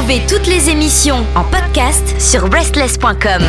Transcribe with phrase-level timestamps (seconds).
[0.00, 3.42] Retrouvez toutes les émissions en podcast sur breastless.com.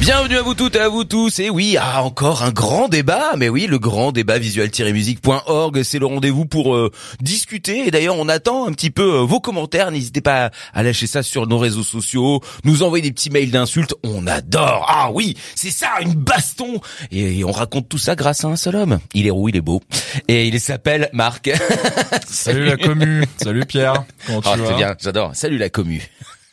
[0.00, 1.40] Bienvenue à vous toutes et à vous tous.
[1.40, 3.32] Et oui, ah, encore un grand débat.
[3.36, 7.86] Mais oui, le grand débat visual-musique.org, c'est le rendez-vous pour euh, discuter.
[7.86, 9.90] Et d'ailleurs, on attend un petit peu euh, vos commentaires.
[9.90, 13.94] N'hésitez pas à lâcher ça sur nos réseaux sociaux, nous envoyer des petits mails d'insultes.
[14.02, 14.86] On adore.
[14.88, 16.80] Ah oui, c'est ça, une baston.
[17.12, 19.00] Et, on raconte tout ça grâce à un seul homme.
[19.12, 19.82] Il est roux, il est beau.
[20.28, 21.50] Et il s'appelle Marc.
[22.26, 23.26] Salut la commu.
[23.36, 24.04] Salut Pierre.
[24.26, 24.76] Comment tu oh, vas?
[24.76, 25.32] bien, j'adore.
[25.34, 26.00] Salut la commu.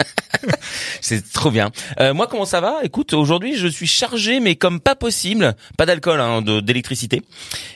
[1.01, 1.71] c'est trop bien.
[1.99, 2.79] Euh, moi, comment ça va?
[2.83, 5.55] Écoute, aujourd'hui, je suis chargé, mais comme pas possible.
[5.77, 7.21] Pas d'alcool, hein, d'électricité.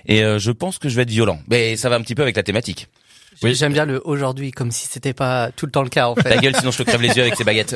[0.05, 1.39] Et euh, je pense que je vais être violent.
[1.47, 2.87] Mais ça va un petit peu avec la thématique.
[3.43, 6.15] Oui, j'aime bien le aujourd'hui, comme si c'était pas tout le temps le cas en
[6.15, 6.29] fait.
[6.29, 7.75] Ta gueule, sinon je te crève les yeux avec ces baguettes.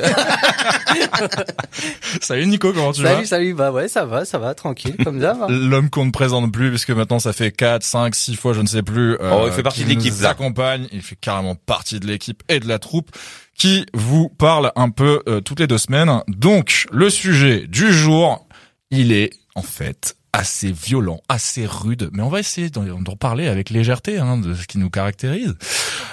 [2.20, 3.14] salut Nico, comment tu vas?
[3.14, 5.36] Salut, salut, bah ouais, ça va, ça va, tranquille, comme ça.
[5.48, 8.66] L'homme qu'on ne présente plus, puisque maintenant ça fait 4, 5, 6 fois, je ne
[8.68, 9.14] sais plus.
[9.14, 10.14] Euh, oh, il fait partie de l'équipe.
[10.16, 13.10] Il accompagne, il fait carrément partie de l'équipe et de la troupe
[13.56, 16.22] qui vous parle un peu euh, toutes les deux semaines.
[16.28, 18.46] Donc, le sujet du jour,
[18.90, 23.70] il est en fait assez violent, assez rude, mais on va essayer d'en reparler avec
[23.70, 25.54] légèreté, hein, de ce qui nous caractérise.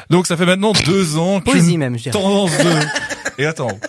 [0.10, 1.42] Donc ça fait maintenant deux ans
[1.98, 2.64] je tendance de
[3.38, 3.80] et attends,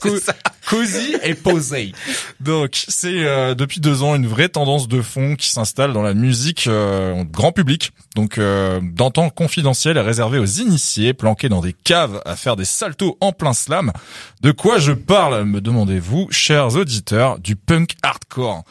[0.66, 1.92] cosy et posé.
[2.40, 6.14] Donc c'est euh, depuis deux ans une vraie tendance de fond qui s'installe dans la
[6.14, 7.92] musique euh, grand public.
[8.14, 8.80] Donc euh,
[9.12, 13.32] temps confidentiel est réservé aux initiés, planqués dans des caves à faire des saltos en
[13.32, 13.92] plein slam.
[14.40, 18.64] De quoi je parle, me demandez-vous, chers auditeurs, du punk hardcore?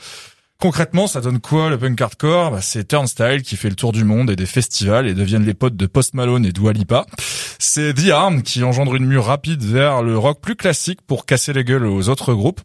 [0.61, 2.51] Concrètement, ça donne quoi le punk hardcore?
[2.51, 5.55] Bah, C'est Turnstile qui fait le tour du monde et des festivals et deviennent les
[5.55, 7.07] potes de Post Malone et Dua Lipa.
[7.57, 11.51] C'est The Arm qui engendre une mue rapide vers le rock plus classique pour casser
[11.51, 12.61] les gueules aux autres groupes.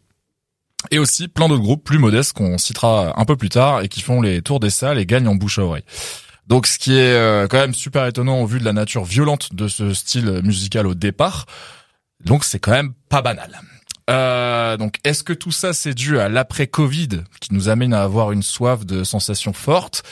[0.91, 4.01] Et aussi plein d'autres groupes plus modestes qu'on citera un peu plus tard et qui
[4.01, 5.83] font les tours des salles et gagnent en bouche à oreille.
[6.45, 9.55] Donc ce qui est euh, quand même super étonnant au vu de la nature violente
[9.55, 11.47] de ce style musical au départ.
[12.23, 13.59] Donc c'est quand même pas banal.
[14.09, 18.31] Euh, donc, est-ce que tout ça c'est dû à l'après-Covid qui nous amène à avoir
[18.31, 20.03] une soif de sensations fortes?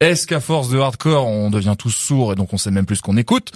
[0.00, 2.96] Est-ce qu'à force de hardcore, on devient tous sourds et donc on sait même plus
[2.96, 3.52] ce qu'on écoute?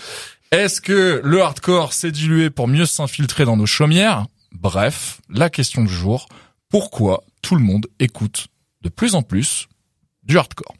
[0.53, 4.26] Est-ce que le hardcore s'est dilué pour mieux s'infiltrer dans nos chaumières?
[4.53, 6.28] Bref, la question du jour
[6.69, 8.49] pourquoi tout le monde écoute
[8.82, 9.69] de plus en plus
[10.25, 10.75] du hardcore?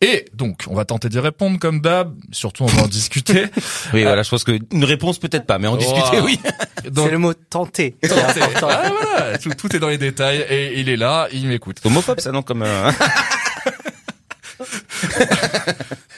[0.00, 2.14] Et donc, on va tenter d'y répondre comme d'hab.
[2.30, 3.46] Surtout, on va en discuter.
[3.92, 6.38] oui, voilà, je pense que une réponse peut-être pas, mais en discuter, oui.
[6.84, 7.96] C'est le mot tenter.
[8.04, 8.32] Ah,
[8.62, 11.78] voilà, tout, est dans les détails et il est là, il m'écoute.
[11.84, 12.62] Homophobe, ça non comme.
[12.62, 12.92] Euh...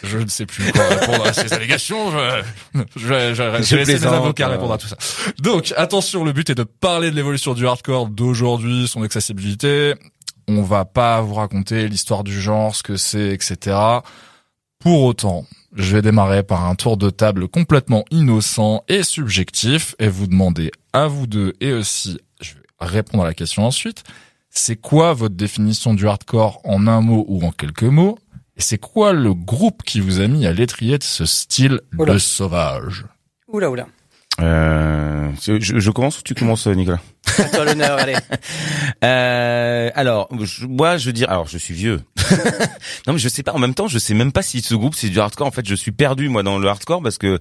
[0.02, 2.10] je ne sais plus quoi répondre à ces allégations.
[2.10, 2.42] Je,
[2.97, 4.52] je, je, je vais laisser les avocats euh.
[4.52, 4.97] répondre à tout ça.
[5.41, 9.94] Donc, attention, le but est de parler de l'évolution du hardcore d'aujourd'hui, son accessibilité,
[10.59, 13.77] on va pas vous raconter l'histoire du genre, ce que c'est, etc.
[14.78, 15.44] Pour autant,
[15.75, 20.71] je vais démarrer par un tour de table complètement innocent et subjectif et vous demander
[20.93, 24.05] à vous deux et aussi, je vais répondre à la question ensuite,
[24.50, 28.19] c'est quoi votre définition du hardcore en un mot ou en quelques mots?
[28.56, 32.19] Et c'est quoi le groupe qui vous a mis à l'étrier de ce style de
[32.19, 33.06] sauvage?
[33.49, 33.87] Oula oula.
[34.41, 37.01] Euh, je, je, commence ou tu commences, Nicolas
[37.39, 38.17] À toi l'honneur, allez.
[39.03, 40.28] Euh, alors,
[40.69, 42.03] moi, je veux dire, alors, je suis vieux.
[43.06, 43.53] non, mais je sais pas.
[43.53, 45.47] En même temps, je sais même pas si ce groupe c'est du hardcore.
[45.47, 47.39] En fait, je suis perdu moi dans le hardcore parce que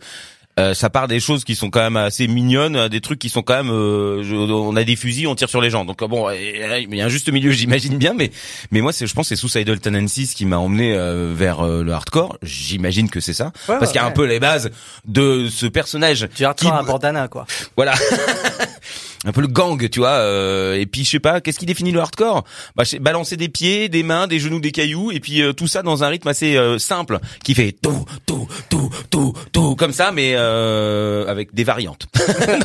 [0.60, 3.42] euh, ça part des choses qui sont quand même assez mignonnes, des trucs qui sont
[3.42, 3.72] quand même.
[3.72, 5.86] Euh, on a des fusils, on tire sur les gens.
[5.86, 8.14] Donc bon, il y a un juste milieu, j'imagine bien.
[8.14, 8.32] Mais
[8.72, 12.38] mais moi, c'est, je pense, c'est Suicidal Tendencies qui m'a emmené euh, vers le hardcore.
[12.44, 14.72] J'imagine que c'est ça, parce qu'il y a un peu les bases
[15.06, 16.28] de ce personnage.
[16.36, 17.46] Du hardcore à bandana, quoi.
[17.76, 17.94] Voilà.
[19.26, 20.10] un peu le gang, tu vois.
[20.10, 22.46] Euh, et puis je sais pas, qu'est-ce qui définit le hardcore?
[22.76, 25.84] Bah balancer des pieds, des mains, des genoux, des cailloux, et puis euh, tout ça
[25.84, 30.12] dans un rythme assez euh, simple qui fait tout, tout, tout, tout, tout comme ça,
[30.12, 32.08] mais avec des variantes.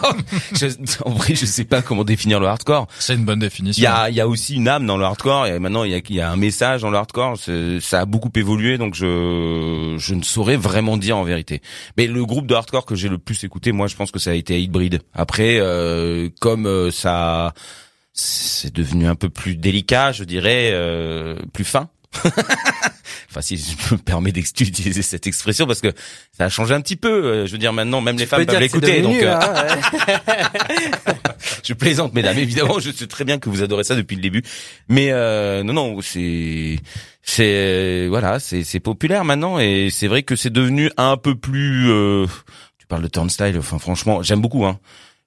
[0.03, 0.11] non,
[0.53, 0.67] je,
[1.05, 2.87] en vrai, je sais pas comment définir le hardcore.
[2.99, 3.81] C'est une bonne définition.
[3.81, 5.47] Il y a, y a aussi une âme dans le hardcore.
[5.47, 7.37] Et maintenant, il y a, y a un message dans le hardcore.
[7.81, 11.63] Ça a beaucoup évolué, donc je, je ne saurais vraiment dire en vérité.
[11.97, 14.31] Mais le groupe de hardcore que j'ai le plus écouté, moi, je pense que ça
[14.31, 15.01] a été Hatebreed.
[15.15, 15.59] Après
[16.45, 17.55] comme euh, ça
[18.13, 21.89] c'est devenu un peu plus délicat, je dirais, euh, plus fin.
[23.31, 25.91] enfin, si je me permets d'utiliser cette expression, parce que
[26.37, 27.09] ça a changé un petit peu.
[27.09, 29.01] Euh, je veux dire, maintenant, même les femmes peuvent l'écouter.
[29.01, 29.41] Donc, hein,
[31.65, 32.39] je plaisante, mesdames.
[32.39, 34.43] Évidemment, je sais très bien que vous adorez ça depuis le début.
[34.91, 35.13] Mais
[35.65, 36.79] non, non, c'est,
[37.23, 41.89] c'est, voilà, c'est, c'est populaire maintenant, et c'est vrai que c'est devenu un peu plus.
[42.79, 43.57] tu parles de turnstile.
[43.59, 44.67] Enfin, franchement, j'aime beaucoup.
[44.67, 44.79] Hein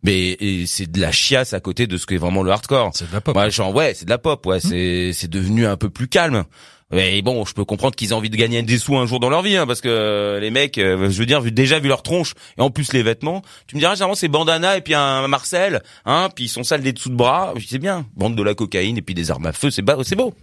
[0.04, 2.92] mais c'est de la chiasse à côté de ce qu'est vraiment le hardcore.
[2.94, 3.36] C'est de la pop.
[3.36, 4.46] Ouais, genre ouais, c'est de la pop.
[4.46, 6.46] Ouais, c'est c'est devenu un peu plus calme.
[6.92, 9.30] Mais bon, je peux comprendre qu'ils aient envie de gagner des sous un jour dans
[9.30, 11.90] leur vie, hein, parce que euh, les mecs, euh, je veux dire, vu, déjà vu
[11.90, 14.94] leur tronche et en plus les vêtements, tu me diras généralement c'est bandana et puis
[14.94, 18.44] un Marcel, hein, puis ils sont sales des dessous de bras, c'est bien, bande de
[18.44, 20.34] la cocaïne et puis des armes à feu, c'est beau.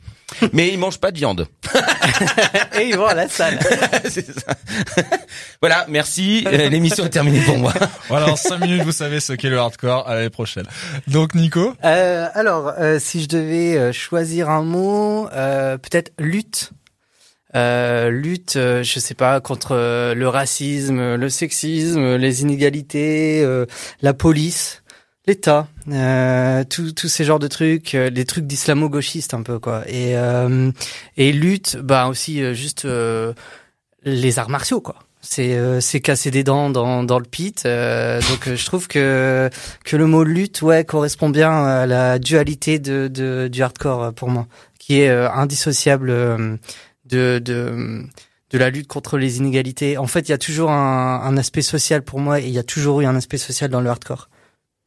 [0.53, 1.47] Mais ils mangent pas de viande.
[2.81, 3.59] Et ils vont à la salle.
[4.09, 4.55] C'est ça.
[5.61, 6.45] voilà, merci.
[6.47, 7.73] Euh, L'émission est terminée pour moi.
[8.09, 10.09] Voilà, en 5 minutes, vous savez ce qu'est le hardcore.
[10.09, 10.67] À l'année prochaine.
[11.07, 16.71] Donc, Nico Euh, alors, euh, si je devais euh, choisir un mot, euh, peut-être lutte.
[17.57, 23.67] Euh, lutte, euh, je sais pas, contre euh, le racisme, le sexisme, les inégalités, euh,
[24.03, 24.83] la police,
[25.27, 29.83] l'État, euh, tous ces genres de trucs, euh, des trucs d'islamo-gauchistes un peu quoi.
[29.89, 30.71] Et euh,
[31.17, 33.33] et lutte, bah aussi euh, juste euh,
[34.05, 34.97] les arts martiaux quoi.
[35.23, 37.65] C'est euh, c'est casser des dents dans dans le pit.
[37.65, 39.49] donc je trouve que
[39.85, 44.29] que le mot lutte ouais correspond bien à la dualité de, de du hardcore pour
[44.29, 44.47] moi,
[44.79, 46.09] qui est indissociable
[47.07, 48.05] de de
[48.51, 49.97] de la lutte contre les inégalités.
[49.99, 52.59] En fait, il y a toujours un, un aspect social pour moi et il y
[52.59, 54.29] a toujours eu un aspect social dans le hardcore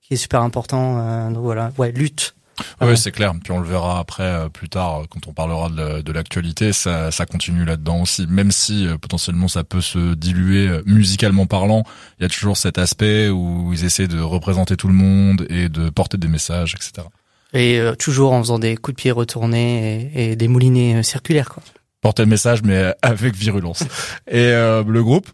[0.07, 1.00] qui est super important.
[1.00, 2.33] euh, donc voilà, ouais, lutte.
[2.81, 3.33] Oui, c'est clair.
[3.44, 7.12] Puis on le verra après, euh, plus tard, euh, quand on parlera de, l'actualité, ça,
[7.12, 8.25] ça continue là-dedans aussi.
[8.27, 11.83] Même si potentiellement ça peut se diluer musicalement parlant,
[12.19, 15.69] il y a toujours cet aspect où ils essaient de représenter tout le monde et
[15.69, 17.07] de porter des messages, etc.
[17.53, 21.50] Et euh, toujours en faisant des coups de pied retournés et, et des moulinets circulaires
[21.50, 21.63] quoi.
[22.01, 23.83] Porter le message, mais avec virulence.
[24.27, 25.27] Et euh, le groupe?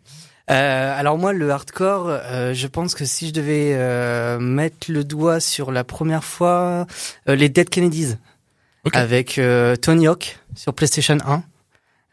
[0.51, 5.03] Euh, alors moi, le hardcore, euh, je pense que si je devais euh, mettre le
[5.03, 6.85] doigt sur la première fois,
[7.29, 8.17] euh, les Dead Kennedys,
[8.85, 8.95] Ok.
[8.95, 11.43] avec euh, Tony Hawk sur PlayStation 1.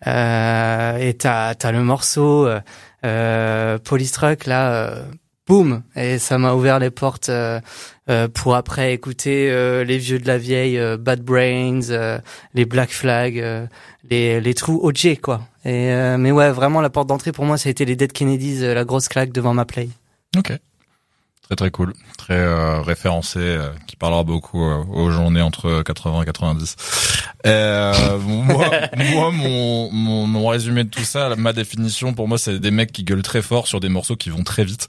[0.07, 2.49] Euh, et t'as as le morceau
[3.03, 5.05] Police Truck là, euh,
[5.51, 7.61] boum, et ça m'a ouvert les portes euh,
[8.09, 12.21] euh, pour après écouter euh, les vieux de la vieille, euh, Bad Brains, euh,
[12.55, 13.67] les Black Flag, euh,
[14.09, 15.41] les les trous OJ quoi.
[15.65, 18.61] Et mais ouais, vraiment la porte d'entrée pour moi, ça a été les Dead Kennedys,
[18.61, 19.89] la grosse claque devant ma play.
[20.37, 20.53] Ok.
[21.43, 23.59] Très très cool, très référencé,
[23.89, 26.77] qui parlera beaucoup aux journées entre 80 et 90.
[27.45, 28.71] Euh, moi,
[29.13, 32.93] moi mon, mon, mon résumé de tout ça, ma définition pour moi, c'est des mecs
[32.93, 34.87] qui gueulent très fort sur des morceaux qui vont très vite.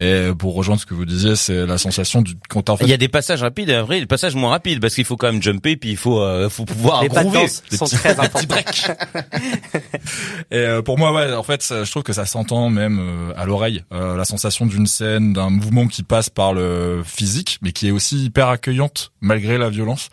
[0.00, 2.90] Et pour rejoindre ce que vous disiez, c'est la sensation du quand en fait Il
[2.90, 5.32] y a des passages rapides, et après des passages moins rapides parce qu'il faut quand
[5.32, 7.40] même jumper puis il faut euh, faut pouvoir les groover.
[7.40, 8.54] danse sont très importants.
[10.50, 13.32] Et euh, pour moi, ouais, en fait, ça- je trouve que ça s'entend même euh,
[13.36, 13.82] à l'oreille.
[13.92, 17.90] Euh, la sensation d'une scène, d'un mouvement qui passe par le physique, mais qui est
[17.90, 20.08] aussi hyper accueillante malgré la violence.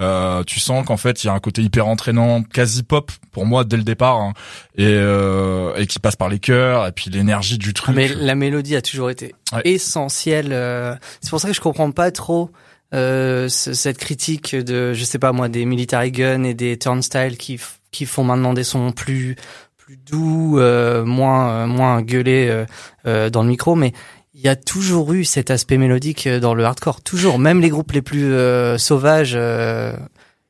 [0.00, 3.46] Euh, tu sens qu'en fait, il y a un côté hyper entraînant, quasi pop pour
[3.46, 4.32] moi dès le départ, hein,
[4.76, 7.96] et, euh, et qui passe par les cœurs et puis l'énergie du truc.
[7.96, 9.62] Mais la mélodie a toujours été Ouais.
[9.64, 10.50] essentielle.
[10.52, 12.50] euh, C'est pour ça que je comprends pas trop
[12.94, 17.36] euh, ce- cette critique de, je sais pas moi, des military guns et des turnstiles
[17.36, 17.60] qui
[17.90, 19.36] qui font maintenant des sons plus
[19.76, 22.64] plus doux, euh, moins euh, moins gueulés
[23.04, 23.92] dans le micro, mais
[24.40, 27.00] il y a toujours eu cet aspect mélodique euh, dans le hardcore.
[27.02, 29.32] Toujours, même les groupes les plus euh, sauvages.
[29.34, 29.92] euh,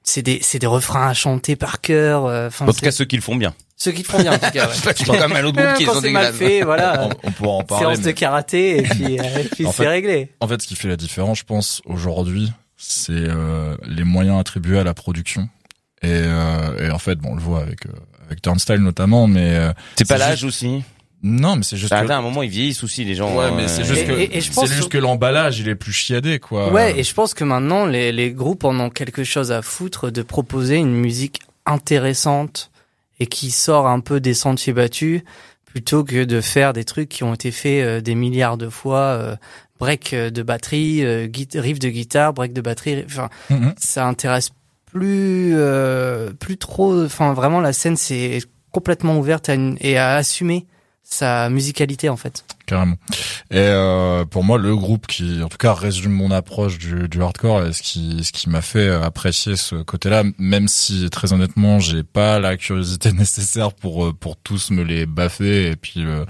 [0.03, 2.27] c'est des, c'est des refrains à chanter par cœur.
[2.27, 3.55] euh, Enfin, En tout cas, ceux qui le font bien.
[3.77, 4.69] ceux qui le font bien, en tout cas.
[4.87, 4.95] Ouais.
[4.95, 7.09] Tu prends quand même un autre groupe qui sont mal fait, voilà.
[7.09, 7.85] on, on pourra en parler.
[7.87, 10.31] séance mais- de karaté et puis, euh, et puis c'est réglé.
[10.41, 14.79] En fait, ce qui fait la différence, je pense, aujourd'hui, c'est euh, les moyens attribués
[14.79, 15.49] à la production.
[16.03, 17.91] Et, euh, et en fait, bon, on le voit avec euh,
[18.27, 20.83] avec Turnstile notamment, mais euh, C'est pas l'âge aussi.
[21.23, 23.37] Non, mais c'est juste À que un moment, ils vieillissent aussi les gens.
[23.37, 25.69] Ouais, mais euh, c'est juste que et- et je pense c'est juste que l'emballage, il
[25.69, 26.73] est plus chiadé, quoi.
[26.73, 30.11] Ouais, et je pense que maintenant les, les groupes en ont quelque chose à foutre
[30.13, 32.71] de proposer une musique intéressante
[33.21, 35.23] et qui sort un peu des sentiers battus
[35.65, 38.99] plutôt que de faire des trucs qui ont été faits euh, des milliards de fois.
[38.99, 39.37] euh,
[39.81, 41.05] break de batterie,
[41.55, 43.05] riff de guitare, break de batterie.
[43.07, 43.75] Enfin, Mhm.
[43.79, 44.51] ça intéresse
[44.87, 47.05] plus euh, plus trop.
[47.05, 48.41] Enfin, vraiment la scène c'est
[48.73, 50.67] complètement ouverte à une, et à assumer
[51.11, 52.45] sa musicalité en fait.
[52.67, 52.97] carrément.
[53.51, 57.23] Et euh, pour moi, le groupe qui, en tout cas, résume mon approche du, du
[57.23, 61.79] hardcore et ce qui, ce qui m'a fait apprécier ce côté-là, même si très honnêtement,
[61.79, 66.27] j'ai pas la curiosité nécessaire pour euh, pour tous me les baffer et puis euh,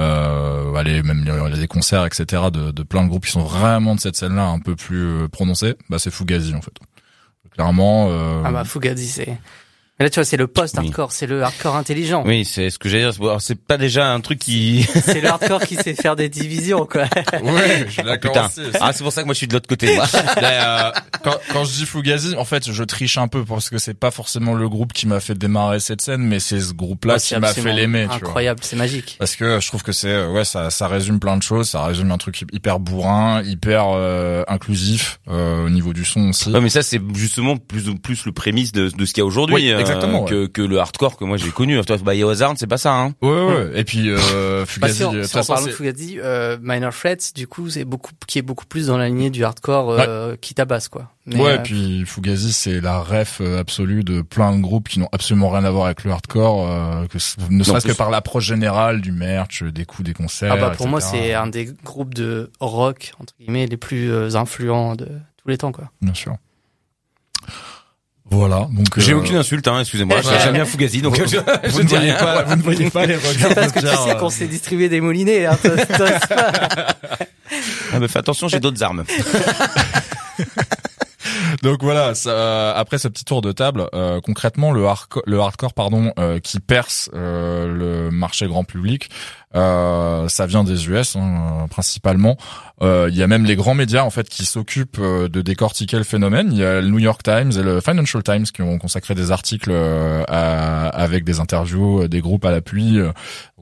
[0.00, 2.44] euh, aller même les, les concerts, etc.
[2.52, 5.28] De, de plein de groupes qui sont vraiment de cette scène-là un peu plus euh,
[5.28, 5.76] prononcés.
[5.88, 6.74] Bah, c'est Fugazi en fait.
[7.52, 8.08] Clairement.
[8.10, 9.38] Euh, Ah bah Fugazi c'est.
[9.98, 12.22] Mais là tu vois c'est le post-hardcore, c'est le hardcore intelligent.
[12.26, 13.40] Oui, c'est ce que j'allais dire.
[13.40, 14.86] C'est- pas déjà un truc qui.
[15.06, 17.04] C'est le hardcore qui sait faire des divisions quoi.
[17.42, 18.46] Ouais, je suis d'accord Putain.
[18.46, 18.60] aussi.
[18.80, 19.94] Ah, c'est pour ça que moi je suis de l'autre côté.
[19.94, 20.04] Moi.
[20.42, 20.90] Euh,
[21.24, 24.10] quand, quand je dis Fugazi, en fait, je triche un peu parce que c'est pas
[24.10, 27.36] forcément le groupe qui m'a fait démarrer cette scène, mais c'est ce groupe-là Ouais, qui
[27.36, 28.02] m'a fait l'aimer.
[28.02, 28.16] tu vois.
[28.28, 29.16] Incroyable, c'est magique.
[29.18, 31.84] Parce que je trouve que c'est euh, ouais ça ça résume plein de choses, ça
[31.84, 36.50] résume un truc hyper bourrin, hyper euh, inclusif euh, au niveau du son aussi.
[36.50, 39.26] Ouais, mais ça c'est justement plus plus le prémisse de, de ce qu'il y a
[39.26, 39.54] aujourd'hui.
[39.56, 40.30] Oui, Euh, Exactement, ouais.
[40.30, 41.80] que que le hardcore que moi j'ai connu.
[41.84, 42.94] Toi, Biohazard, c'est pas ça.
[42.94, 43.14] Hein.
[43.22, 43.70] Ouais, ouais.
[43.74, 47.32] Et puis euh, Bah, Fugazi, si on, si on parle de Fugazi, euh, Minor Threats,
[47.34, 50.54] du coup, c'est beaucoup, qui est beaucoup plus dans la lignée du hardcore euh, qui
[50.54, 51.10] tabasse, quoi.
[51.26, 55.00] Mais, ouais, euh, puis Fugazi, c'est la ref euh, absolue de plein de groupes qui
[55.00, 57.18] n'ont absolument rien à voir avec le hardcore, euh, que,
[57.50, 60.52] ne serait-ce que par l'approche générale du merch, des coups, des concerts.
[60.52, 64.36] ah bah, pour moi, c'est un des groupes de rock, entre guillemets, les plus euh,
[64.36, 65.90] influents de tous les temps, quoi.
[66.00, 66.36] Bien sûr.
[68.30, 70.16] Voilà, donc J'ai euh, aucune insulte, hein, excusez-moi.
[70.16, 70.22] Ouais.
[70.42, 71.24] J'aime bien Fugazi, donc je,
[71.64, 72.18] je vous ne dis voyez rien.
[72.18, 73.54] pas, vous ne voyez pas les regards.
[73.54, 75.56] Parce que tu sais qu'on s'est distribué des moulinets, hein,
[77.92, 79.04] Ah, mais fais attention, j'ai d'autres armes.
[81.62, 85.72] Donc voilà, ça, après ce petit tour de table, euh, concrètement le, hardco- le hardcore
[85.74, 89.08] pardon euh, qui perce euh, le marché grand public,
[89.54, 92.36] euh, ça vient des US hein, euh, principalement.
[92.82, 95.96] Euh, Il y a même les grands médias en fait qui s'occupent euh, de décortiquer
[95.96, 96.48] le phénomène.
[96.52, 99.30] Il y a le New York Times et le Financial Times qui ont consacré des
[99.30, 102.98] articles euh, avec des interviews, euh, des groupes à l'appui.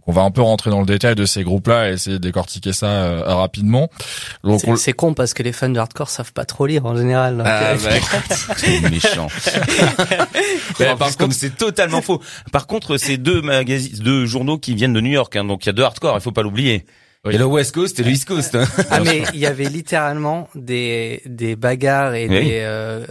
[0.06, 2.72] On va un peu rentrer dans le détail de ces groupes-là et essayer de décortiquer
[2.72, 3.88] ça euh, rapidement.
[4.42, 6.96] Donc on- C'est- con parce que les fans de hardcore savent pas trop lire en
[6.96, 7.38] général.
[7.38, 9.28] donc, Ah, euh, bah, c'est méchant.
[10.80, 12.20] Mais par comme c'est totalement faux.
[12.52, 15.68] Par contre, c'est deux magazines, deux journaux qui viennent de New York, hein, donc il
[15.68, 16.84] y a deux hardcore, il faut pas l'oublier.
[17.26, 18.54] Il y a le West Coast et le East Coast.
[18.54, 18.66] hein.
[18.90, 22.44] Ah mais il y avait littéralement des des bagarres et Oui.
[22.44, 23.06] des euh,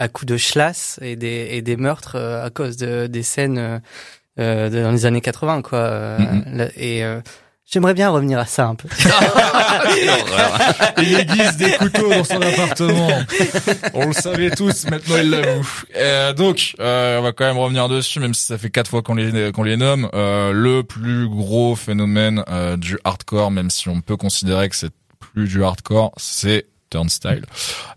[0.00, 3.58] à coups de schlass et des et des meurtres euh, à cause de des scènes
[3.58, 3.78] euh,
[4.36, 5.78] dans les années 80 quoi.
[5.78, 6.44] Euh, Mhm.
[6.56, 7.20] là- et euh,
[7.70, 8.88] j'aimerais bien revenir à ça un peu.
[10.98, 13.08] Il aiguise des couteaux dans son appartement.
[13.94, 15.82] On le savait tous, maintenant il l'avoue.
[15.96, 19.02] Euh, donc, euh, on va quand même revenir dessus, même si ça fait quatre fois
[19.02, 20.08] qu'on les qu'on les nomme.
[20.14, 24.92] Euh, le plus gros phénomène euh, du hardcore, même si on peut considérer que c'est
[25.20, 27.44] plus du hardcore, c'est Turnstile.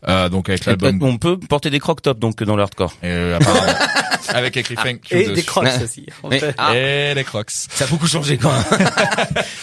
[0.08, 2.94] Euh, donc avec l'album, On peut porter des croc tops donc dans le hardcore.
[3.04, 3.74] euh, apparemment,
[4.30, 5.34] avec écrit thank you Et dessus.
[5.34, 6.06] des crocs aussi.
[6.30, 6.76] Mais- ah.
[6.76, 7.50] Et les crocs.
[7.52, 8.90] Ça a beaucoup changé quand même.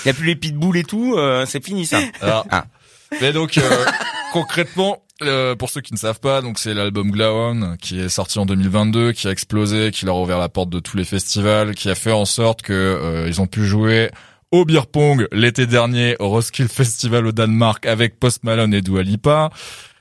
[0.05, 1.99] Il y a plus les pitbulls et tout, euh, c'est fini ça.
[2.21, 2.65] Alors, Ah.
[3.21, 3.85] Mais donc euh,
[4.33, 8.39] concrètement, euh, pour ceux qui ne savent pas, donc c'est l'album Glaon qui est sorti
[8.39, 11.75] en 2022, qui a explosé, qui leur a ouvert la porte de tous les festivals,
[11.75, 14.11] qui a fait en sorte que euh, ils ont pu jouer
[14.52, 19.02] au beer pong l'été dernier au Roskilde Festival au Danemark avec Post Malone et Dua
[19.02, 19.50] Lipa.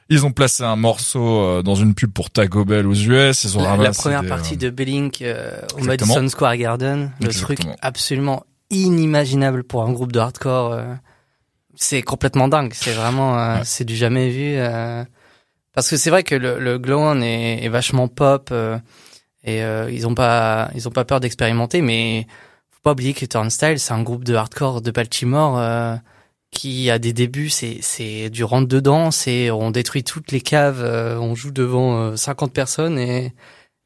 [0.09, 3.45] Ils ont placé un morceau euh, dans une pub pour Taco Bell aux US.
[3.45, 5.83] Ils ont La, la première des, partie euh, de Bellink euh, au.
[5.85, 7.55] Madison Square Garden, le Exactement.
[7.71, 10.73] truc absolument inimaginable pour un groupe de hardcore.
[10.73, 10.93] euh,
[11.75, 12.71] c'est complètement dingue.
[12.73, 13.61] C'est vraiment, euh, Ouais.
[13.63, 14.55] c'est du jamais vu.
[14.57, 15.05] euh,
[15.73, 18.77] parce que c'est vrai que le, le Glow On est, est vachement pop euh,
[19.45, 22.27] et euh, ils ont pas, ils ont pas peur d'expérimenter, mais
[22.83, 25.57] faut pas oublier que Turnstile c'est un groupe de hardcore de Baltimore.
[25.59, 25.95] euh,
[26.53, 30.81] qui a des débuts, c'est c'est du rentre dedans, c'est on détruit toutes les caves,
[30.83, 33.33] euh, on joue devant euh, 50 personnes et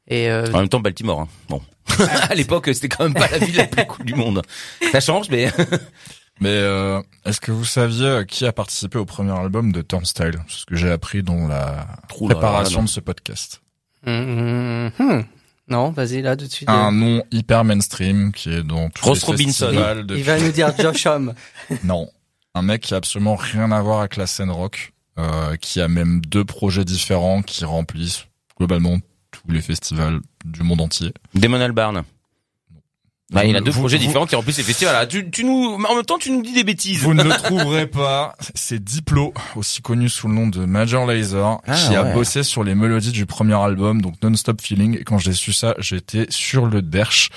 [0.08, 1.20] et euh, En même temps, Baltimore.
[1.20, 1.28] Hein.
[1.48, 1.62] Bon,
[2.28, 4.42] à l'époque, c'était quand même pas la ville la plus cool du monde.
[4.90, 5.52] Ça change, mais
[6.40, 10.34] Mais euh, est-ce que vous saviez euh, qui a participé au premier album de Turnstile
[10.48, 11.86] C'est ce que j'ai appris dans la
[12.20, 13.62] Ouh là là préparation là, de ce podcast.
[14.06, 15.24] hum, hum,
[15.68, 16.68] non, vas-y là tout de suite.
[16.68, 19.66] Un nom hyper mainstream qui est dans tous Ross les Robinson.
[19.66, 21.34] festivals il depuis- va nous dire Josh Homme.
[21.84, 22.08] Non,
[22.54, 25.88] un mec qui a absolument rien à voir avec la scène rock, euh, qui a
[25.88, 28.26] même deux projets différents qui remplissent
[28.58, 28.98] globalement
[29.30, 31.12] tous les festivals du monde entier.
[31.34, 32.04] Damon Albarn.
[33.32, 34.94] Bah, il a deux Vous- projets vous- différents qui remplissent les festivals.
[34.96, 37.00] Ah, Tu, tu nous, en même temps, tu nous dis des bêtises.
[37.00, 38.36] Vous ne le trouverez pas.
[38.54, 42.62] C'est Diplo, aussi connu sous le nom de Major Lazer, Ah, qui a bossé sur
[42.62, 44.96] les mélodies du premier album, donc Non-Stop Feeling.
[45.00, 47.30] Et quand j'ai su ça, j'étais sur le derche.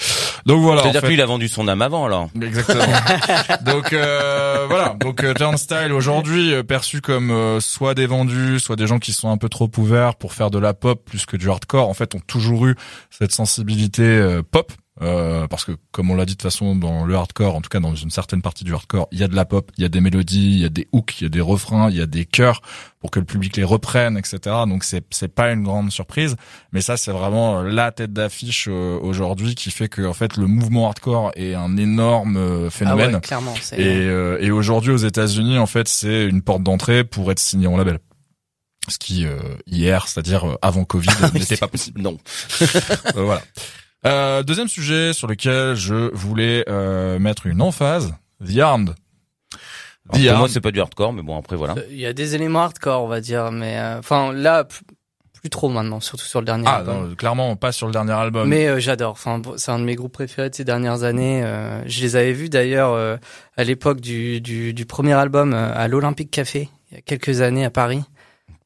[0.46, 0.84] Donc voilà.
[0.84, 2.30] C'est-à-dire fait- il a vendu son âme avant, alors.
[2.40, 2.84] Exactement.
[3.66, 8.76] donc euh, voilà, donc euh, Turnstile aujourd'hui euh, perçu comme euh, soit des vendus, soit
[8.76, 11.36] des gens qui sont un peu trop ouverts pour faire de la pop plus que
[11.36, 11.90] du hardcore.
[11.90, 12.76] En fait, ont toujours eu
[13.10, 14.72] cette sensibilité euh, pop.
[15.02, 17.70] Euh, parce que comme on l'a dit de toute façon dans le hardcore, en tout
[17.70, 19.86] cas dans une certaine partie du hardcore, il y a de la pop, il y
[19.86, 22.02] a des mélodies, il y a des hooks, il y a des refrains, il y
[22.02, 22.62] a des chœurs
[23.00, 24.38] pour que le public les reprenne, etc.
[24.68, 26.36] Donc c'est c'est pas une grande surprise,
[26.74, 30.48] mais ça c'est vraiment la tête d'affiche euh, aujourd'hui qui fait que en fait le
[30.48, 33.16] mouvement hardcore est un énorme euh, Ah phénomène.
[33.16, 33.54] ouais, clairement.
[33.62, 37.40] c'est- Et, euh, et aujourd'hui aux États-Unis, en fait, c'est une porte d'entrée pour être
[37.40, 38.00] signé en label.
[38.88, 39.38] Ce qui euh,
[39.68, 42.02] hier, c'est-à-dire euh, avant Covid, n'était pas possible.
[42.02, 42.18] Non.
[43.16, 43.42] Euh, voilà.
[44.06, 48.14] Euh, deuxième sujet sur lequel je voulais euh, mettre une emphase,
[48.46, 48.96] The Armed.
[50.12, 51.76] Alors, The pour moi, c'est pas du hardcore, mais bon, après, voilà.
[51.90, 54.66] Il y a des éléments hardcore, on va dire, mais euh, enfin là
[55.42, 56.66] plus trop maintenant, surtout sur le dernier.
[56.68, 57.10] Ah album.
[57.10, 58.50] non, clairement pas sur le dernier album.
[58.50, 59.12] Mais euh, j'adore.
[59.12, 61.42] Enfin, c'est un de mes groupes préférés de ces dernières années.
[61.46, 63.16] Euh, je les avais vus d'ailleurs euh,
[63.56, 67.40] à l'époque du, du, du premier album euh, à l'Olympique Café il y a quelques
[67.42, 68.04] années à Paris.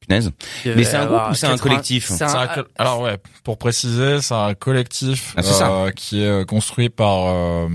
[0.06, 0.30] Punaise.
[0.64, 2.06] Mais c'est un groupe ou c'est un collectif?
[2.10, 2.48] C'est un...
[2.76, 5.42] Alors ouais, pour préciser, c'est un collectif Ah,
[5.86, 7.68] euh, qui est euh, construit par euh,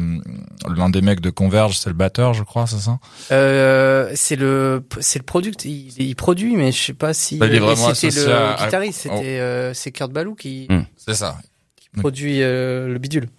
[0.76, 3.00] l'un des mecs de Converge, c'est le batteur, je crois, c'est ça?
[3.32, 5.66] Euh, c'est le c'est le product.
[5.66, 7.48] Il, il produit, mais je sais pas si Bah,
[7.96, 9.00] c'était le à- guitariste.
[9.02, 10.82] C'était euh, c'est Kurt Ballou qui, Hmm.
[10.98, 11.38] C'est ça.
[11.78, 13.30] qui produit euh, le bidule.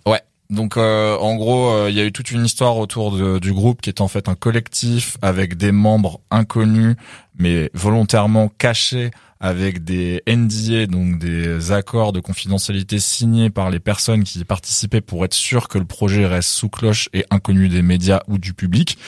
[0.51, 3.53] Donc euh, en gros, euh, il y a eu toute une histoire autour de- du
[3.53, 6.97] groupe qui est en fait un collectif avec des membres inconnus
[7.39, 9.11] mais volontairement cachés
[9.43, 15.01] avec des NDA, donc des accords de confidentialité signés par les personnes qui y participaient
[15.01, 18.53] pour être sûr que le projet reste sous cloche et inconnu des médias ou du
[18.53, 18.99] public.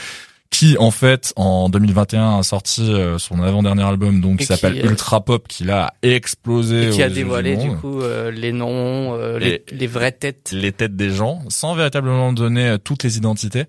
[0.53, 4.91] Qui en fait en 2021 a sorti euh, son avant-dernier album donc qui s'appelle euh,
[4.91, 9.15] Ultra Pop qui là a explosé Et qui a dévoilé du coup euh, les noms,
[9.15, 10.51] euh, les, les vraies têtes.
[10.53, 13.65] les têtes des gens sans véritablement donner euh, toutes les identités.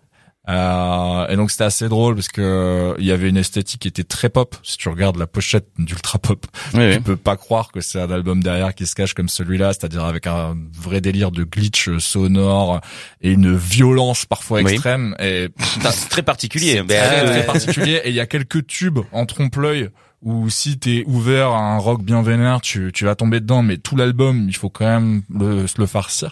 [0.49, 3.87] Euh, et donc c'était assez drôle parce que euh, il y avait une esthétique qui
[3.87, 4.55] était très pop.
[4.61, 6.99] Si tu regardes la pochette d'Ultra Pop, Oui, tu oui.
[6.99, 10.27] peux pas croire que c'est un album derrière qui se cache comme celui-là, c'est-à-dire avec
[10.27, 12.81] un vrai délire de glitch sonore
[13.21, 14.73] et une violence parfois Oui.
[14.73, 15.15] extrême.
[15.19, 15.47] Et
[15.91, 16.73] C'est très particulier.
[16.73, 18.01] c'est Ben, très, euh, très particulier.
[18.03, 19.89] Et il y a quelques tubes en trompe-l'œil
[20.23, 23.77] où si t'es ouvert à un rock bien vénère, tu, tu vas tomber dedans, mais
[23.77, 26.31] tout l'album, il faut quand même le, se le farcir.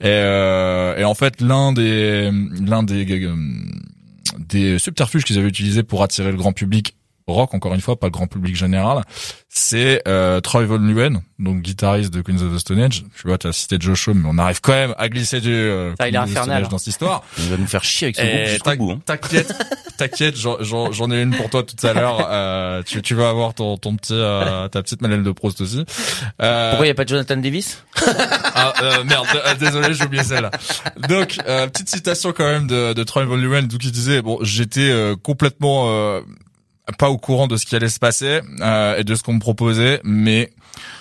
[0.00, 2.30] Et, euh, et en fait, l'un des,
[2.60, 3.36] l'un des, euh,
[4.38, 6.96] des subterfuges qu'ils avaient utilisé pour attirer le grand public
[7.28, 9.02] rock, encore une fois, pas le grand public général,
[9.48, 13.04] c'est euh, Troy Von Leeuwen, donc guitariste de Queens of the Stone Age.
[13.20, 15.52] Tu vois, tu as cité Joe Shaw, mais on arrive quand même à glisser du
[15.52, 16.62] euh, Ah, il est Queens of the Stone infernal.
[16.64, 17.22] Age dans cette histoire.
[17.38, 18.90] il va nous faire chier avec ce Et groupe jusqu'au t'inqui- bout.
[18.92, 19.00] hein.
[19.06, 19.54] T'inquiète,
[19.96, 22.28] t'inquiète, j'en- j'en j'en ai une pour toi tout à l'heure.
[22.38, 25.84] Euh, tu, tu vas avoir ton, ton petit, euh, ta petite Madeleine de Proust aussi.
[26.42, 27.82] Euh, Pourquoi il y a pas de Jonathan Davis?
[28.54, 30.50] Ah, euh, merde, euh, désolé, j'ai oublié celle-là.
[31.08, 34.38] Donc, euh, petite citation quand même de, de Troy Von Leeuwen, d'où qui disait, bon,
[34.42, 36.20] j'étais euh, complètement euh,
[36.96, 39.40] pas au courant de ce qui allait se passer euh, et de ce qu'on me
[39.40, 40.50] proposait, mais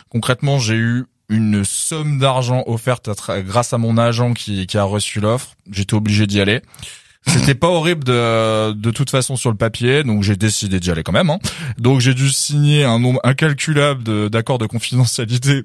[0.09, 3.09] concrètement, j'ai eu une somme d'argent offerte
[3.45, 5.55] grâce à mon agent qui, qui a reçu l'offre.
[5.69, 6.61] J'étais obligé d'y aller.
[7.27, 11.03] C'était pas horrible de, de toute façon sur le papier, donc j'ai décidé d'y aller
[11.03, 11.29] quand même.
[11.29, 11.39] Hein.
[11.77, 15.63] Donc j'ai dû signer un nombre incalculable de- d'accords de, confidentialité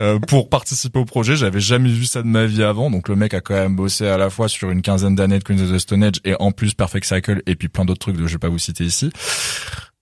[0.00, 1.36] euh, pour participer au projet.
[1.36, 4.06] J'avais jamais vu ça de ma vie avant, donc le mec a quand même bossé
[4.06, 6.52] à la fois sur une quinzaine d'années de Queens of the Stone Age et en
[6.52, 9.10] plus Perfect Cycle et puis plein d'autres trucs que je vais pas vous citer ici.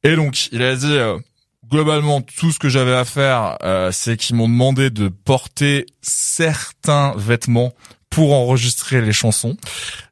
[0.05, 1.19] Et donc il a dit euh,
[1.71, 7.15] globalement tout ce que j'avais à faire, euh, c'est qu'ils m'ont demandé de porter certains
[7.17, 7.73] vêtements
[8.11, 9.57] pour enregistrer les chansons.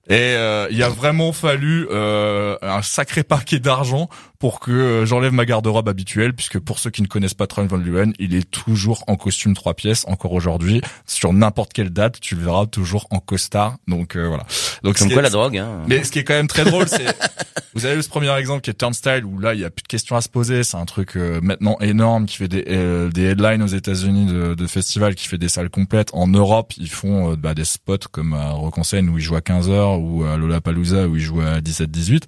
[0.09, 4.09] Et euh, il a vraiment fallu euh, un sacré paquet d'argent
[4.41, 7.65] pour que euh, j'enlève ma garde-robe habituelle, puisque pour ceux qui ne connaissent pas Troy
[7.67, 10.81] Van Leeuwen, il est toujours en costume trois pièces, encore aujourd'hui.
[11.07, 13.77] Sur n'importe quelle date, tu le verras toujours en costard.
[13.87, 14.47] Donc euh, voilà.
[14.83, 15.59] Donc Comme quoi est- la drogue.
[15.59, 15.83] Hein.
[15.87, 17.05] mais ce qui est quand même très drôle, c'est
[17.75, 19.83] vous avez eu ce premier exemple qui est Turnstile où là il y a plus
[19.83, 20.65] de questions à se poser.
[20.65, 24.55] C'est un truc euh, maintenant énorme qui fait des, euh, des headlines aux États-Unis de,
[24.55, 26.09] de festivals, qui fait des salles complètes.
[26.15, 29.69] En Europe, ils font bah, des spots comme à Rock où ils jouent à 15
[29.69, 32.23] h ou à Lollapalooza où ils jouent à 17-18.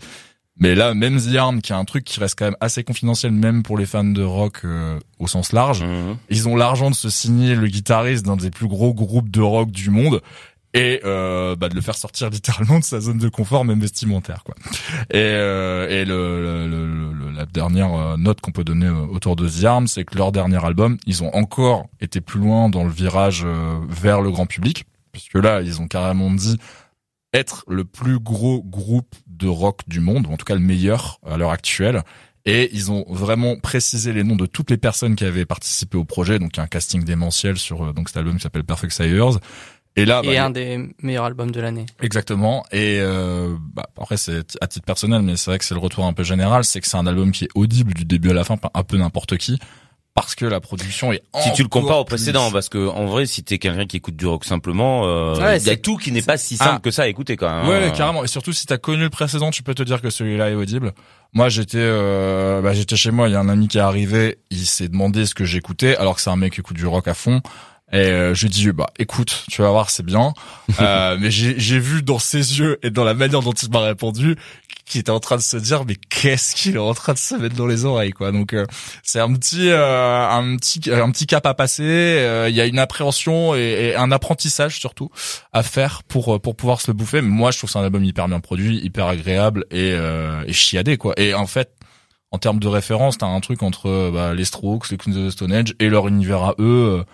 [0.59, 3.33] Mais là, même The Arm, qui est un truc qui reste quand même assez confidentiel,
[3.33, 6.17] même pour les fans de rock euh, au sens large, Mhm.
[6.29, 9.71] ils ont l'argent de se signer le guitariste d'un des plus gros groupes de rock
[9.71, 10.21] du monde
[10.75, 14.43] et euh, bah, de le faire sortir littéralement de sa zone de confort même vestimentaire
[14.45, 14.55] quoi.
[15.11, 19.07] Et, euh, et le, le- le- le- la dernière euh, note qu'on peut donner euh,
[19.11, 22.69] autour de The Arm, c'est que leur dernier album, ils ont encore été plus loin
[22.69, 26.59] dans le virage euh, vers le grand public, puisque là, ils ont carrément dit
[27.33, 31.18] être le plus gros groupe de rock du monde, ou en tout cas le meilleur
[31.27, 32.03] à l'heure actuelle.
[32.45, 36.05] Et ils ont vraiment précisé les noms de toutes les personnes qui avaient participé au
[36.05, 36.38] projet.
[36.40, 38.92] Donc il y a un casting démentiel sur euh, donc cet album qui s'appelle Perfect
[38.92, 39.38] Sires.
[39.95, 41.87] Et là, bah, et il a- un des meilleurs albums de l'année.
[42.01, 42.64] Exactement.
[42.73, 46.05] Et euh, bah, après, c'est à titre personnel, mais c'est vrai que c'est le retour
[46.07, 48.42] un peu général, c'est que c'est un album qui est audible du début à la
[48.42, 49.59] fin, par un peu n'importe qui,
[50.14, 53.25] parce que la production est Si tu le compares au précédent, parce que en vrai,
[53.27, 55.96] si t'es quelqu'un qui écoute du rock simplement, euh, Ouais, il y a c'est- tout
[55.96, 56.81] qui n'est pas si simple Ah.
[56.83, 57.66] que ça à écouter quand même.
[57.68, 58.22] Ouais, carrément.
[58.22, 60.92] Et surtout, si t'as connu le précédent, tu peux te dire que celui-là est audible.
[61.33, 63.29] Moi, j'étais, euh, bah, j'étais chez moi.
[63.29, 64.38] Il y a un ami qui est arrivé.
[64.51, 67.09] Il s'est demandé ce que j'écoutais, alors que c'est un mec qui écoute du rock
[67.09, 67.40] à fond.
[67.93, 70.33] Et euh, je lui dis, bah, écoute, tu vas voir, c'est bien.
[70.81, 73.81] Euh, mais j'ai, j'ai vu dans ses yeux et dans la manière dont il m'a
[73.81, 74.37] répondu
[74.87, 77.35] qu'il était en train de se dire, mais qu'est-ce qu'il est en train de se
[77.35, 78.33] mettre dans les oreilles, quoi.
[78.33, 78.67] Donc, euh,
[79.03, 81.83] c'est un petit, euh, un petit, un petit cap à passer.
[81.85, 85.11] Euh, Il y a une appréhension et, et un apprentissage surtout
[85.53, 87.21] à faire pour euh, pour pouvoir se le bouffer.
[87.21, 90.53] Mais moi, je trouve c'est un album hyper bien produit, hyper agréable et, euh, et
[90.55, 91.13] chiadé quoi.
[91.19, 91.71] Et en fait,
[92.31, 95.31] en termes de référence, t'as un truc entre bah, les Strokes, les Queens of the
[95.31, 97.05] Stone Age et leur univers à eux.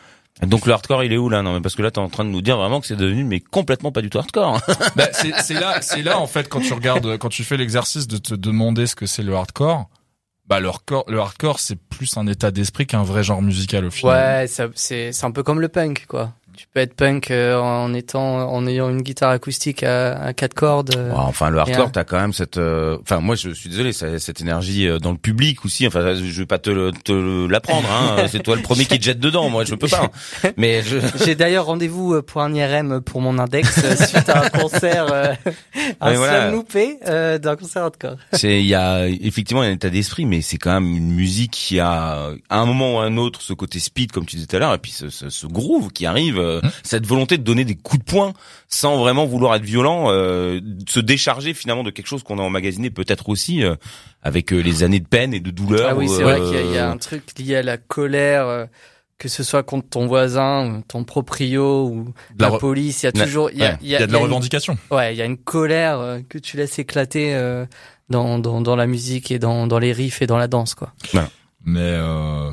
[0.43, 1.43] Donc le hardcore, il est où là?
[1.43, 3.25] Non, mais parce que là, t'es en train de nous dire vraiment que c'est devenu
[3.25, 4.61] mais complètement pas du tout hardcore.
[4.97, 8.07] Bah, c'est c'est là, c'est là en fait quand tu regardes, quand tu fais l'exercice
[8.07, 9.89] de te demander ce que c'est le hardcore.
[10.47, 13.91] Bah le hardcore, le hardcore c'est plus un état d'esprit qu'un vrai genre musical au
[13.91, 14.47] final.
[14.47, 16.33] Ouais, c'est un peu comme le punk, quoi.
[16.59, 20.55] Tu peux être punk euh, en étant en ayant une guitare acoustique à, à quatre
[20.55, 20.93] cordes.
[20.97, 21.11] euh.
[21.11, 22.57] Ouais, enfin, le hardcore, un- t'as quand même cette.
[22.59, 25.87] euh, Enfin, moi, je suis désolé, cette énergie euh, dans le public aussi.
[25.87, 27.89] Enfin, je vais pas te, te l'apprendre.
[27.93, 28.27] Hein.
[28.31, 29.49] C'est toi le premier qui te jette dedans.
[29.51, 30.11] Moi, je peux pas.
[30.45, 30.51] hein.
[30.57, 30.99] Mais je.
[31.25, 35.35] J'ai d'ailleurs rendez-vous pour un IRM pour mon index suite à un concert, euh,
[36.01, 36.33] un voilà.
[36.47, 38.17] seul loupé euh, d'un concert hardcore.
[38.33, 41.79] C'est, il y a effectivement un état d'esprit, mais c'est quand même une musique qui
[41.79, 44.57] a, à un moment ou à un autre, ce côté speed, comme tu disais tout
[44.57, 46.71] à l'heure, et puis ce, ce, ce groove qui arrive, euh, Mmh.
[46.83, 48.33] cette volonté de donner des coups de poing
[48.69, 52.43] sans vraiment vouloir être violent, euh, de se décharger finalement de quelque chose qu'on a
[52.43, 53.77] emmagasiné peut-être aussi euh,
[54.23, 55.91] avec euh, les années de peine et de douleur.
[55.91, 57.63] Ah oui, c'est euh, vrai qu'il y, a- il y a un truc lié à
[57.63, 58.67] la colère, euh,
[59.19, 63.03] que ce soit contre ton voisin, ton proprio ou la police.
[63.03, 63.77] Il y a toujours, il y ouais.
[63.83, 64.79] y a de la il y a une- revendication.
[64.91, 67.67] Ouais, il y a une colère euh, que tu laisses éclater euh,
[68.11, 70.93] dans, dans, dans la musique et dans, dans les riffs et dans la danse, quoi.
[71.65, 72.51] Mais euh,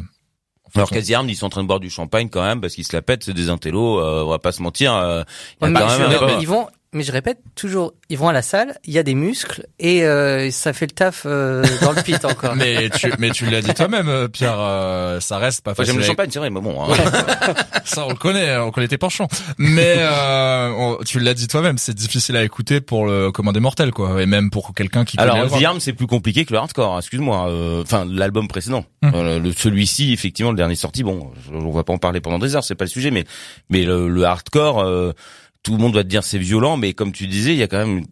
[0.75, 2.95] Alors Arms, ils sont en train de boire du champagne quand même parce qu'ils se
[2.95, 4.93] la pètent, c'est des intellos, euh, on va pas se mentir.
[4.93, 5.23] euh,
[5.61, 8.93] mais, quand même ils vont, mais je répète toujours, ils vont à la salle, il
[8.93, 12.55] y a des muscles et euh, ça fait le taf euh, dans le pit encore.
[12.55, 16.01] mais tu mais tu l'as dit toi-même euh, Pierre euh, ça reste pas facile j'aime
[16.01, 16.81] le champagne, c'est vrai, mais bon.
[16.83, 16.93] hein.
[17.85, 19.27] Ça, on le connaît, on connaît tes penchants.
[19.57, 23.59] Mais euh, on- tu l'as dit toi-même, c'est difficile à écouter pour le commun des
[23.59, 24.21] mortels, quoi.
[24.21, 26.97] Et même pour quelqu'un qui connaît Alors, Arm, c'est plus compliqué que le hardcore.
[26.97, 27.49] Excuse-moi.
[27.49, 31.03] euh, Enfin, l'album précédent, le celui-ci, effectivement, le dernier sorti.
[31.03, 33.25] Bon, on va pas en parler pendant des heures, c'est pas le sujet, mais
[33.69, 35.13] mais le, le hardcore, euh,
[35.65, 37.67] tout le monde va te dire c'est violent, mais comme tu disais, il y a
[37.67, 38.03] quand même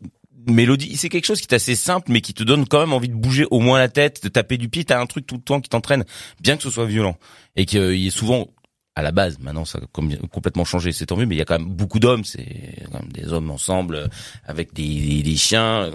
[0.47, 0.97] une mélodie.
[0.97, 3.13] C'est quelque chose qui est assez simple, mais qui te donne quand même envie de
[3.15, 4.83] bouger au moins la tête, de taper du pied.
[4.83, 6.03] T'as un truc tout le temps qui t'entraîne,
[6.41, 7.15] bien que ce soit violent,
[7.55, 8.47] et qu'il y ait souvent
[8.95, 11.41] à la base, maintenant ça a com- complètement changé, c'est tant mieux, mais il y
[11.41, 12.45] a quand même beaucoup d'hommes, c'est
[12.91, 14.07] quand même des hommes ensemble
[14.45, 15.89] avec des, des, des chiens,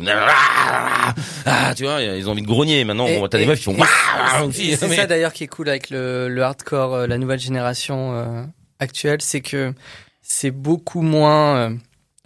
[1.47, 2.85] ah, tu vois, ils ont envie de grogner.
[2.85, 3.77] Maintenant, t'as des meufs qui font
[4.53, 8.15] c'est- mais- ça d'ailleurs qui est cool avec le, le hardcore, euh, la nouvelle génération
[8.15, 8.43] euh,
[8.81, 9.73] actuelle, c'est que
[10.31, 11.71] c'est beaucoup moins euh,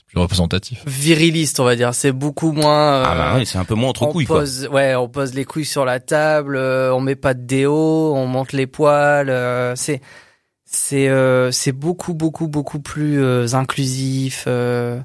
[0.09, 0.83] Plus représentatif.
[0.87, 1.95] viriliste, on va dire.
[1.95, 2.95] C'est beaucoup moins.
[2.97, 4.41] euh, Ah bah oui, c'est un peu moins entre on couilles quoi.
[4.41, 8.13] pose, ouais, on pose les couilles sur la table, euh, on met pas de déo,
[8.15, 9.31] on monte les poils.
[9.31, 10.01] euh, c'est
[10.67, 14.45] c'est euh, c'est beaucoup beaucoup beaucoup plus euh, inclusif.
[14.47, 14.99] Euh,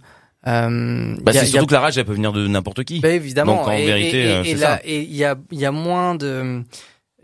[0.47, 2.99] euh, Bah, c'est a- surtout que la rage, elle peut venir de n'importe qui.
[3.01, 3.57] bah, évidemment.
[3.57, 4.81] Donc, en et, vérité, et, et, c'est là, ça.
[4.85, 6.63] et il y a il y a moins de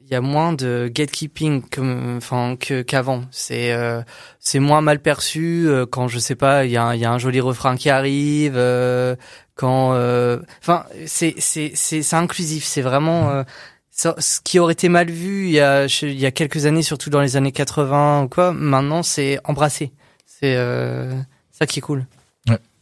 [0.06, 3.24] il y a moins de gatekeeping comme enfin que qu'avant.
[3.32, 4.02] C'est euh,
[4.40, 7.12] c'est moins mal perçu euh, quand je sais pas, il y a il y a
[7.12, 9.16] un joli refrain qui arrive euh,
[9.56, 13.44] quand euh, enfin c'est c'est c'est c'est inclusif, c'est vraiment euh,
[13.92, 16.84] ça- ce qui aurait été mal vu il y a il y a quelques années
[16.84, 19.94] surtout dans les années 80 ou quoi, maintenant c'est embrassé.
[20.26, 21.14] C'est euh,
[21.52, 22.06] ça qui est cool.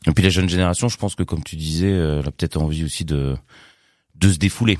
[0.08, 2.58] Et puis la jeune génération, je pense que comme tu disais, euh, elle a peut-être
[2.58, 3.36] envie aussi de
[4.16, 4.80] de se défouler.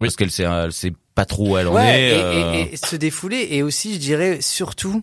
[0.00, 2.10] Parce qu'elle sait, elle sait pas trop où elle en Ouais, est.
[2.10, 5.02] et, euh, et- et se défouler et aussi, je dirais surtout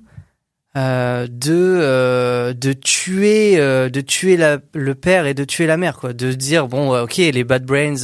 [0.77, 5.77] euh, de euh, de tuer euh, de tuer la, le père et de tuer la
[5.77, 8.03] mère quoi, de dire bon euh, ok les Bad Brains,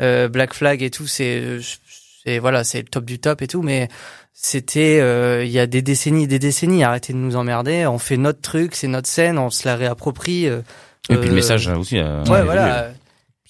[0.00, 1.58] euh, Black Flag et tout c'est
[2.24, 3.88] c'est voilà c'est le top du top et tout, mais
[4.34, 7.98] c'était euh, il y a des décennies et des décennies arrêtez de nous emmerder, on
[7.98, 10.44] fait notre truc, c'est notre scène, on se la réapproprie.
[10.46, 11.98] Et puis le message hein, aussi.
[11.98, 12.90] Ouais, voilà.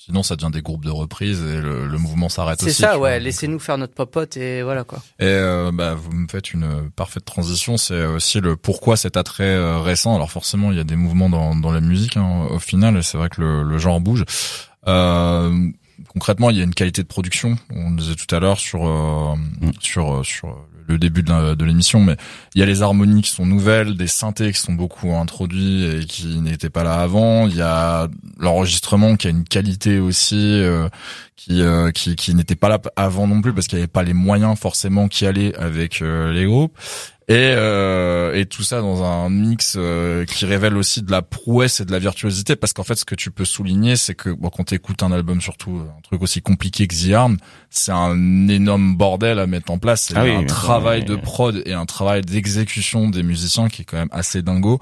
[0.04, 2.82] Sinon, ça devient des groupes de reprises et le, le mouvement s'arrête C'est aussi.
[2.82, 3.08] ça, tu vois.
[3.08, 3.20] ouais.
[3.20, 4.98] Laissez-nous faire notre popote et voilà quoi.
[5.20, 7.76] Et euh, bah, vous me faites une parfaite transition.
[7.76, 10.14] C'est aussi le pourquoi cet attrait euh, récent.
[10.16, 12.96] Alors forcément, il y a des mouvements dans, dans la musique hein, au final.
[12.96, 14.24] et C'est vrai que le, le genre bouge.
[14.88, 15.68] Euh,
[16.08, 17.56] concrètement, il y a une qualité de production.
[17.70, 19.34] On le disait tout à l'heure sur euh,
[19.80, 22.16] sur euh, sur le début de l'émission, mais
[22.54, 26.04] il y a les harmonies qui sont nouvelles, des synthés qui sont beaucoup introduits et
[26.04, 27.46] qui n'étaient pas là avant.
[27.46, 30.88] Il y a l'enregistrement qui a une qualité aussi euh,
[31.36, 34.02] qui euh, qui, qui n'était pas là avant non plus parce qu'il n'y avait pas
[34.02, 36.76] les moyens forcément qui allaient avec euh, les groupes
[37.32, 41.80] et euh, et tout ça dans un mix euh, qui révèle aussi de la prouesse
[41.80, 44.50] et de la virtuosité parce qu'en fait ce que tu peux souligner c'est que bon,
[44.50, 47.38] quand t'écoutes un album surtout un truc aussi compliqué que The Arm
[47.74, 50.02] c'est un énorme bordel à mettre en place.
[50.02, 53.84] C'est Ah oui, un travail de prod et un travail d'exécution des musiciens qui est
[53.86, 54.78] quand même assez dingo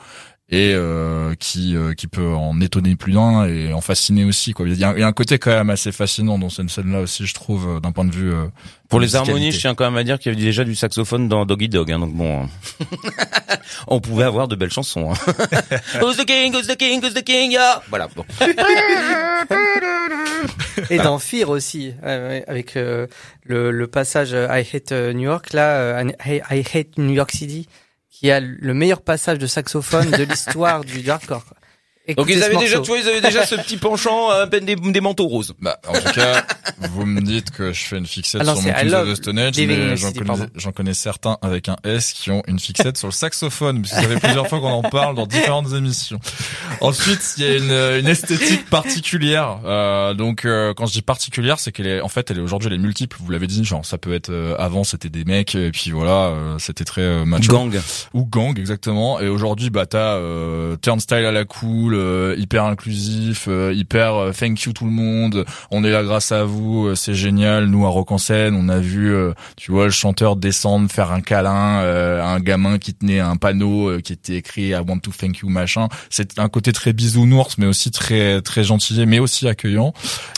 [0.50, 4.66] et euh, qui euh, qui peut en étonner plus d'un et en fasciner aussi quoi.
[4.68, 6.92] Il y a, il y a un côté quand même assez fascinant dans cette scène
[6.92, 8.46] là aussi je trouve euh, d'un point de vue euh,
[8.88, 11.28] Pour les harmonies, je tiens quand même à dire qu'il y avait déjà du saxophone
[11.28, 12.48] dans Doggy Dog, hein, donc bon,
[13.86, 15.12] on pouvait avoir de belles chansons.
[15.12, 15.16] Hein.
[16.02, 17.80] who's the king, who's the king, who's the king, yeah.
[17.88, 18.08] Voilà.
[18.16, 18.24] Bon.
[20.90, 23.06] Et dans Fear aussi, ouais, avec euh,
[23.44, 27.12] le, le passage euh, I Hate euh, New York, là, euh, I, I Hate New
[27.12, 27.68] York City,
[28.20, 31.42] qui a le meilleur passage de saxophone de l'histoire du hardcore.
[31.42, 31.56] quoi.
[32.16, 34.76] Donc ils avaient déjà, tu vois, ils avaient déjà ce petit penchant à peine des,
[34.76, 35.54] des manteaux roses.
[35.60, 36.44] Bah, en tout cas,
[36.90, 39.14] vous me dites que je fais une fixette Ah non, sur mon Kings of the
[39.14, 42.96] Stone Age, mais the j'en connais, connais certains avec un S qui ont une fixette
[42.96, 46.20] sur le saxophone, parce que ça fait plusieurs fois qu'on en parle dans différentes émissions.
[46.80, 49.58] Ensuite, il y a une, une esthétique particulière.
[49.64, 52.68] Euh, donc, euh, quand je dis particulière, c'est qu'elle est, en fait, elle est aujourd'hui,
[52.68, 53.16] elle est multiple.
[53.20, 56.28] Vous l'avez dit, genre, ça peut être euh, avant, c'était des mecs, et puis voilà,
[56.28, 57.80] euh, c'était très euh, macho Gang.
[58.14, 63.46] ou gang exactement et aujourd'hui bah t'as euh, turnstile à la cool euh, hyper inclusif
[63.48, 66.94] euh, hyper euh, thank you tout le monde on est là grâce à vous euh,
[66.94, 70.36] c'est génial nous à Rock en scène on a vu euh, tu vois le chanteur
[70.36, 74.36] descendre faire un câlin euh, à un gamin qui tenait un panneau euh, qui était
[74.36, 78.40] écrit I want to thank you machin c'est un côté très bisounours mais aussi très
[78.42, 79.92] très gentil mais aussi accueillant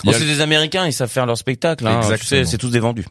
[0.05, 1.87] Il Bon, a- c'est des Américains, ils savent faire leur spectacle.
[1.87, 2.01] Hein.
[2.03, 2.45] Tu sais, Exactement.
[2.51, 3.05] c'est tous des vendus.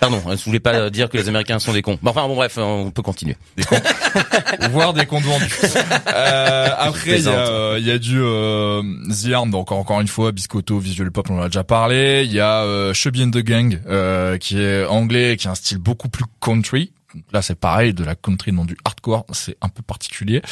[0.00, 1.98] Pardon, je voulais pas dire que les Américains sont des cons.
[2.02, 3.36] Bon, enfin bon bref, on peut continuer.
[3.56, 3.64] des
[5.06, 5.50] comptes vendus.
[6.14, 7.34] Euh, après, il y a, plaisante.
[7.36, 11.28] euh, il y a du euh, The Arm, donc encore une fois, Biscotto, Visual Pop,
[11.30, 12.22] on en a déjà parlé.
[12.24, 15.54] Il y a euh, Chubby and the Gang, euh, qui est anglais, qui a un
[15.54, 16.92] style beaucoup plus country.
[17.32, 20.42] Là, c'est pareil, de la country, non du hardcore, c'est un peu particulier.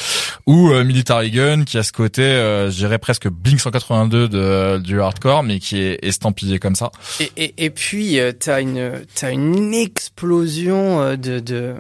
[0.47, 4.79] Ou euh, Military Gun, qui a ce côté, euh, je dirais presque Blink 182 de,
[4.79, 6.91] du hardcore, mais qui est estampillé comme ça.
[7.21, 11.75] Et, et, et puis, euh, t'as une, t'as une explosion euh, de, de,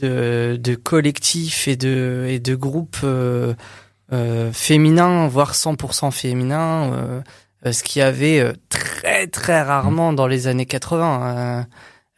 [0.00, 3.54] de, de collectifs et de, et de groupes euh,
[4.12, 7.22] euh, féminins, voire 100% féminins,
[7.64, 11.66] ce qu'il y avait très, très rarement dans les années 80.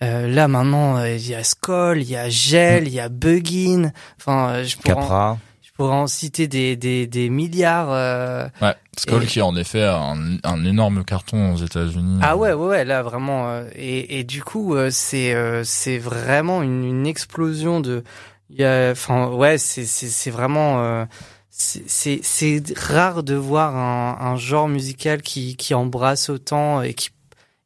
[0.03, 0.29] Euh.
[0.29, 3.93] Là maintenant, euh, il y a Skoll, il y a Gel, il y a Buggin.
[4.19, 7.91] Enfin, euh, je pourrais, en, je pourrais en citer des, des, des milliards.
[7.91, 12.19] euh, Ouais, Skull Et- qui a en effet un, un énorme carton aux États-Unis.
[12.23, 13.49] Ah ouais, ouais, ouais, là vraiment.
[13.49, 18.03] euh, et, et du coup, euh, c'est euh, c'est vraiment une, une explosion de.
[18.51, 20.83] Il y a, enfin, ouais, c'est c'est c'est vraiment.
[20.83, 21.05] euh,
[21.51, 27.11] c'est rare de voir un, un genre musical qui qui embrasse autant et qui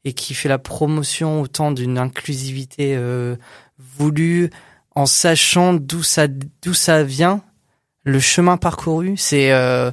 [0.06, 3.36] et qui fait la promotion autant d'une inclusivité euh,
[3.98, 4.50] voulue
[4.94, 7.42] en sachant d'où ça d'où ça vient,
[8.04, 9.14] le chemin parcouru.
[9.16, 9.90] C'est euh,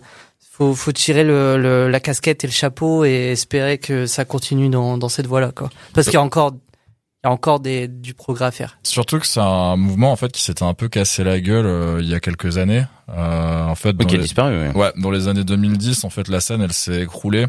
[0.51, 4.69] faut faut tirer le, le- la casquette et le chapeau et espérer que ça continue
[4.69, 5.69] dans dans cette voie-là quoi.
[5.93, 8.77] Parce qu'il y a encore il y a encore des du progrès à faire.
[8.83, 11.99] Surtout que c'est un mouvement en fait qui s'était un peu cassé la gueule euh,
[12.01, 12.83] il y a quelques années.
[13.09, 14.57] Euh, en fait, dans Ok, les- disparu.
[14.57, 14.75] Ouais.
[14.75, 17.47] ouais, dans les années 2010, en fait, la scène elle s'est écroulée,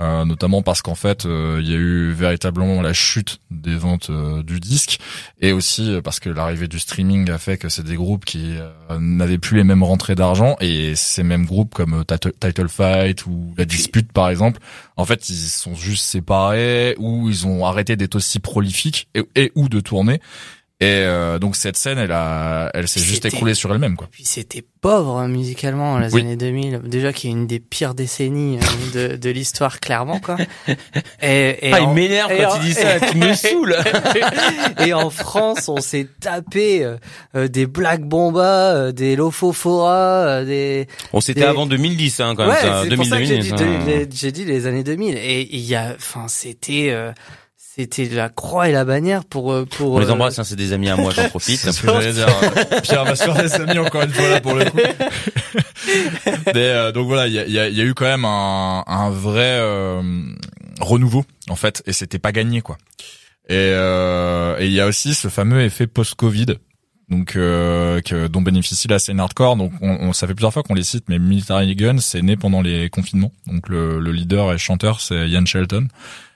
[0.00, 4.10] euh, notamment parce qu'en fait, euh, il y a eu véritablement la chute des ventes
[4.10, 5.00] euh, du disque,
[5.40, 8.98] et aussi parce que l'arrivée du streaming a fait que c'est des groupes qui euh,
[9.00, 13.54] n'avaient plus les mêmes rentrées d'argent, et ces mêmes groupes comme Title, Title Fight ou
[13.56, 14.60] La Dispute par exemple,
[14.96, 19.52] en fait, ils sont juste séparés ou ils ont arrêté d'être aussi prolifiques et, et
[19.54, 20.20] ou de tourner.
[20.80, 24.06] Et euh, donc cette scène, elle a, elle s'est juste écroulée sur elle-même, quoi.
[24.12, 26.20] Puis c'était pauvre hein, musicalement les Oui.
[26.20, 26.82] années 2000.
[26.84, 28.60] Déjà qui est une des pires décennies
[28.94, 30.36] euh, de de l'histoire clairement quoi.
[31.20, 33.74] Et, et Ah, en- il m'énerve quand en- il dit ça, tu me saoules.
[34.86, 36.96] et en France, on s'est tapé euh,
[37.34, 39.96] euh, des Black Bomba, euh, des Lofofora,
[40.28, 42.52] euh, des Bon, c'était Des- avant 2010, hein, quand même.
[42.54, 44.84] ouais, ça, c'est pour ça que j'ai dit, 2000, de- les- j'ai dit les années
[44.84, 45.16] 2000.
[45.16, 47.10] Et il y a, enfin, c'était, euh,
[47.78, 49.94] c'était la croix et la bannière pour euh, pour.
[49.94, 51.60] On les euh, embrasse, hein, c'est des amis à moi, j'en profite.
[51.60, 52.26] C'est ce que j'allais dire.
[52.82, 54.78] Pierre va faire des amis encore une fois là pour le coup.
[56.54, 58.04] Mais, euh, donc voilà, il y a, il y a- il y a eu quand
[58.04, 60.02] même un, un vrai euh,
[60.80, 62.76] renouveau en fait, et c'était pas gagné quoi.
[63.48, 66.46] Et euh, et il y a aussi ce fameux effet post-Covid.
[67.10, 69.56] Donc euh, que, dont bénéficie la scène hardcore.
[69.56, 72.36] Donc on, on- ça fait plusieurs fois qu'on les cite, mais Military Gun c'est né
[72.36, 73.32] pendant les confinements.
[73.46, 75.88] Donc le, le leader et chanteur c'est Ian Shelton.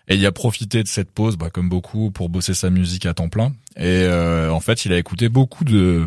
[0.08, 3.14] Et il a profité de cette pause, bah, comme beaucoup, pour bosser sa musique à
[3.14, 3.52] temps plein.
[3.76, 6.06] Et euh, en fait, il a écouté beaucoup de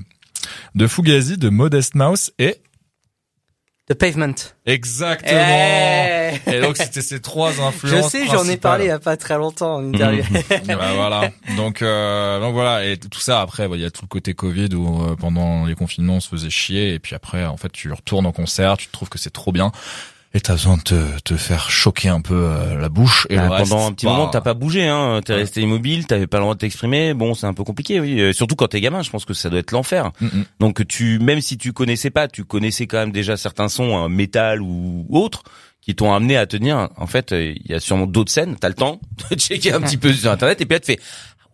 [0.76, 2.58] de Fugazi, de Modest Mouse et
[3.88, 4.34] The Pavement.
[4.66, 5.32] exactement.
[5.40, 8.12] Eh Et donc c'était ces trois je influences.
[8.12, 10.24] sais, j'en ai parlé il y a pas très longtemps en interview.
[10.68, 11.30] Bah, voilà.
[11.56, 14.34] Donc euh, donc voilà et tout ça après bah, il y a tout le côté
[14.34, 17.72] Covid où euh, pendant les confinements on se faisait chier et puis après en fait
[17.72, 19.72] tu retournes en concert, tu trouves que c'est trop bien
[20.36, 23.48] et t'as besoin de te, te faire choquer un peu euh, la bouche et Bah,
[23.50, 25.22] reste, pendant un petit bah, moment, t'as pas bougé, hein.
[25.26, 25.40] T'es Ouais.
[25.40, 27.14] resté immobile, t'avais pas le droit de t'exprimer.
[27.14, 28.20] Bon, c'est un peu compliqué, oui.
[28.20, 30.12] Euh, Surtout quand t'es gamin, je pense que ça doit être l'enfer.
[30.20, 30.46] Mm, mm.
[30.60, 34.10] Donc tu, même si tu connaissais pas, tu connaissais quand même déjà certains sons, hein,
[34.10, 35.44] métal ou autres,
[35.82, 38.58] qui t'ont amené à te dire, en fait, euh, il y a sûrement d'autres scènes.
[38.60, 39.00] T'as le temps
[39.32, 41.00] de checker un petit peu sur internet et puis là tu fais.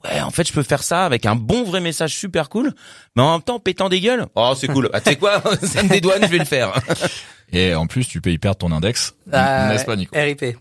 [0.03, 2.73] Ouais, en fait, je peux faire ça avec un bon vrai message super cool,
[3.15, 4.25] mais en même temps pétant des gueules.
[4.35, 4.89] Oh, c'est cool.
[4.93, 6.73] Ah, tu sais quoi Ça me dédouane, je vais le faire.
[7.53, 9.13] Et en plus, tu peux y perdre ton index.
[9.31, 10.57] Ah, N'est-ce pas, Nico RIP.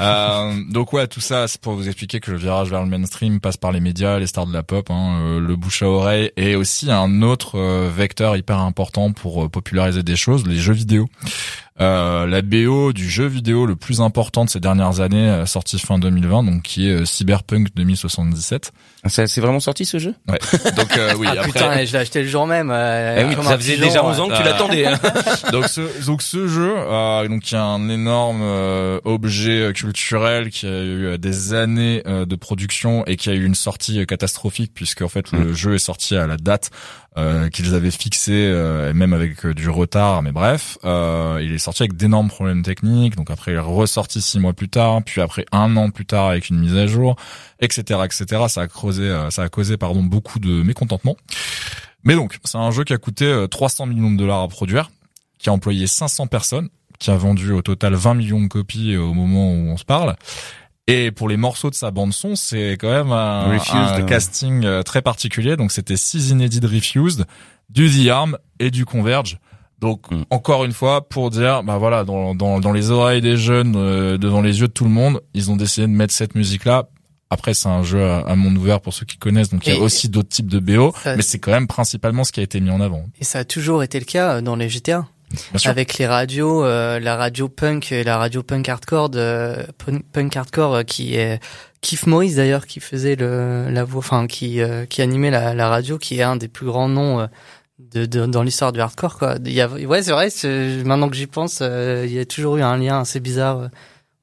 [0.00, 3.40] Euh, donc ouais, tout ça, c'est pour vous expliquer que le virage vers le mainstream
[3.40, 6.30] passe par les médias, les stars de la pop, hein, euh, le bouche à oreille,
[6.36, 11.08] et aussi un autre euh, vecteur hyper important pour populariser des choses, les jeux vidéo.
[11.80, 15.78] Euh, la BO du jeu vidéo le plus important de ces dernières années, euh, sorti
[15.78, 18.72] fin 2020, donc qui est euh, Cyberpunk 2077.
[19.06, 20.14] Ça, c'est vraiment sorti ce jeu?
[20.28, 20.38] Ouais.
[20.76, 21.26] Donc oui.
[21.30, 21.46] ah, après...
[21.46, 22.70] Putain, je l'ai acheté le jour même.
[22.70, 24.86] Eh oui, ça faisait déjà 11 ans que tu l'attendais.
[24.86, 24.98] Hein.
[25.52, 26.74] donc ce donc ce jeu,
[27.28, 28.42] donc il y a un énorme
[29.04, 34.06] objet culturel qui a eu des années de production et qui a eu une sortie
[34.06, 35.54] catastrophique puisque en fait le mm.
[35.54, 36.70] jeu est sorti à la date
[37.18, 41.82] euh, qu'ils avaient fixé, euh, même avec euh, du retard, mais bref, il est sorti
[41.82, 43.16] avec d'énormes problèmes techniques.
[43.16, 46.28] Donc après, il est ressorti six mois plus tard, puis après un an plus tard
[46.28, 47.16] avec une mise à jour,
[47.60, 48.44] etc., etc.
[48.48, 51.16] Ça a causé, ça a causé, pardon, beaucoup de mécontentement.
[52.04, 54.90] Mais donc, c'est un jeu qui a coûté 300 millions de dollars à produire,
[55.38, 59.12] qui a employé 500 personnes, qui a vendu au total 20 millions de copies au
[59.14, 60.16] moment où on se parle.
[60.88, 64.82] Et pour les morceaux de sa bande son, c'est quand même un, un casting euh,
[64.82, 65.56] très particulier.
[65.56, 67.24] Donc c'était six inédits de Refused,
[67.70, 69.38] du The Arm et du Converge.
[69.82, 70.24] Donc mm.
[70.30, 74.16] encore une fois pour dire, bah voilà, dans, dans, dans les oreilles des jeunes, euh,
[74.16, 76.88] devant les yeux de tout le monde, ils ont décidé de mettre cette musique-là.
[77.28, 79.80] Après c'est un jeu à, monde ouvert pour ceux qui connaissent, donc il y a
[79.80, 82.70] aussi d'autres types de BO, mais c'est quand même principalement ce qui a été mis
[82.70, 83.04] en avant.
[83.20, 85.06] Et ça a toujours été le cas dans les GTA
[85.64, 89.56] avec les radios, euh, la radio punk et la radio punk hardcore, de,
[90.12, 91.40] punk hardcore euh, qui est
[91.80, 95.68] Keith Morris d'ailleurs qui faisait le la voix, enfin qui euh, qui animait la, la,
[95.68, 97.26] radio, qui est un des plus grands noms
[97.90, 99.36] de, de dans l'histoire du hardcore quoi.
[99.36, 100.28] Ouais c'est vrai,
[100.84, 103.68] maintenant que j'y pense, il y a toujours eu un lien assez bizarre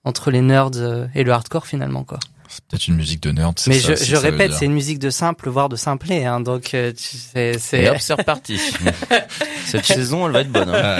[0.04, 2.20] entre les nerds et le hardcore finalement quoi.
[2.50, 3.54] C'est peut-être une musique de nerd.
[3.68, 6.26] Mais je, je répète, c'est une musique de simple, voire de simplet.
[6.26, 7.56] Hein, donc c'est.
[7.74, 8.60] Et hop, c'est reparti.
[9.66, 10.70] Cette saison, elle va être bonne.
[10.70, 10.98] Hein.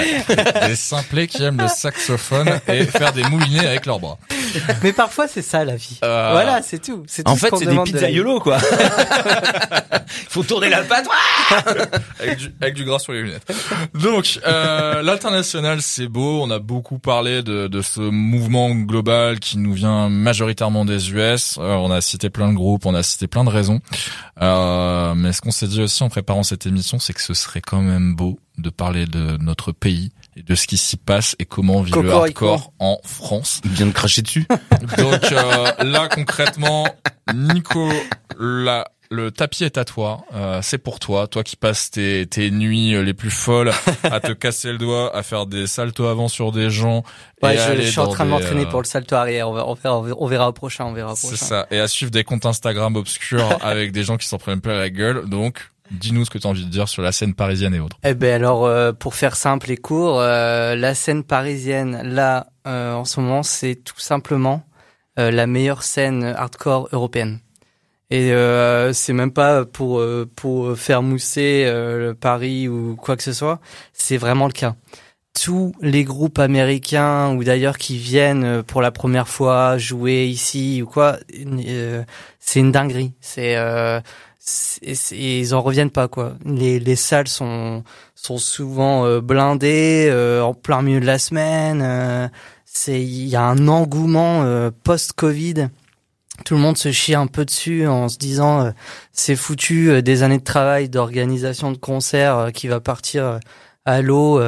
[0.68, 4.20] des simplets qui aiment le saxophone et faire des moulinets avec leurs bras.
[4.84, 6.00] Mais parfois, c'est ça la vie.
[6.04, 6.30] Euh...
[6.32, 7.04] Voilà, c'est tout.
[7.08, 7.22] tout.
[7.26, 8.58] En fait, c'est des pizzaiolos, quoi.
[8.62, 11.08] Il faut tourner la patte.
[12.20, 13.52] avec, du, avec du gras sur les lunettes.
[13.96, 16.42] Donc, euh, l'international, c'est beau.
[16.44, 21.39] On a beaucoup parlé de, de ce mouvement global qui nous vient majoritairement des US.
[21.58, 23.82] Euh, on a cité plein de groupes, on a cité plein de raisons.
[24.42, 27.62] Euh, mais ce qu'on s'est dit aussi en préparant cette émission, c'est que ce serait
[27.62, 31.46] quand même beau de parler de notre pays et de ce qui s'y passe et
[31.46, 33.62] comment vit le hardcore en France.
[33.66, 34.46] Il vient de cracher dessus.
[34.98, 36.88] Donc euh, là concrètement,
[37.34, 37.90] Nico,
[38.38, 42.52] la le tapis est à toi, euh, c'est pour toi, toi qui passes tes, tes
[42.52, 43.72] nuits les plus folles
[44.04, 47.04] à te casser le doigt, à faire des saltos avant sur des gens.
[47.42, 49.50] Ouais, je, suis en train de m'entraîner euh, pour le salto arrière.
[49.50, 51.36] On verra, on verra, au prochain, on verra au prochain.
[51.36, 51.68] C'est ça.
[51.72, 54.90] Et à suivre des comptes Instagram obscurs avec des gens qui s'en prennent plein la
[54.90, 55.28] gueule.
[55.28, 57.98] Donc, Dis-nous ce que tu as envie de dire sur la scène parisienne et autres.
[58.04, 62.94] Eh ben alors, euh, pour faire simple et court, euh, la scène parisienne, là, euh,
[62.94, 64.64] en ce moment, c'est tout simplement
[65.18, 67.40] la meilleure scène hardcore européenne.
[68.12, 68.32] Et
[68.94, 70.04] c'est même pas pour
[70.36, 71.72] pour faire mousser
[72.20, 73.60] Paris ou quoi que ce soit.
[73.94, 74.76] C'est vraiment le cas.
[75.40, 80.88] Tous les groupes américains ou d'ailleurs qui viennent pour la première fois jouer ici ou
[80.88, 81.18] quoi,
[82.40, 83.14] c'est une dinguerie.
[83.22, 83.56] C'est
[85.12, 86.34] ils en reviennent pas quoi.
[86.46, 87.84] Les, les salles sont
[88.16, 91.82] sont souvent euh, blindées euh, en plein milieu de la semaine.
[91.84, 92.28] Euh,
[92.66, 94.46] c'est il y a un engouement
[94.84, 95.70] post-Covid.
[96.46, 98.74] Tout le monde se chie un peu dessus en se disant
[99.12, 103.40] c'est foutu des années de travail d'organisation de concerts qui va partir
[103.86, 104.42] à l'eau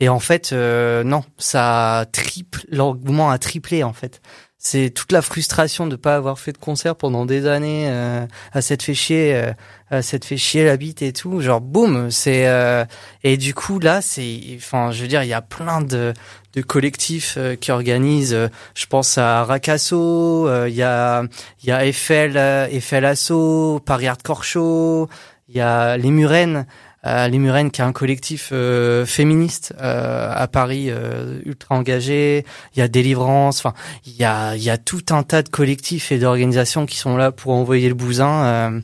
[0.00, 4.20] et en fait non ça triple l'engouement a triplé en fait
[4.64, 8.62] c'est toute la frustration de pas avoir fait de concert pendant des années euh, à
[8.62, 9.52] cette fait chier euh,
[9.90, 11.40] à cette fait chier la bite et tout.
[11.40, 12.84] Genre boum c'est euh,
[13.24, 16.14] et du coup là c'est enfin je veux dire il y a plein de
[16.54, 18.38] de collectifs euh, qui organisent
[18.74, 21.24] je pense à Racasso il y a
[21.64, 25.08] il y a Eiffel Eiffel Asso Paris Hardcore Show
[25.48, 26.66] il y a les Murennes
[27.06, 32.44] euh, Les Murennes, qui est un collectif euh, féministe euh, à Paris, euh, ultra engagé.
[32.74, 33.58] Il y a Délivrance.
[33.58, 33.74] Enfin,
[34.06, 37.16] il y a, il y a tout un tas de collectifs et d'organisations qui sont
[37.16, 38.82] là pour envoyer le bousin.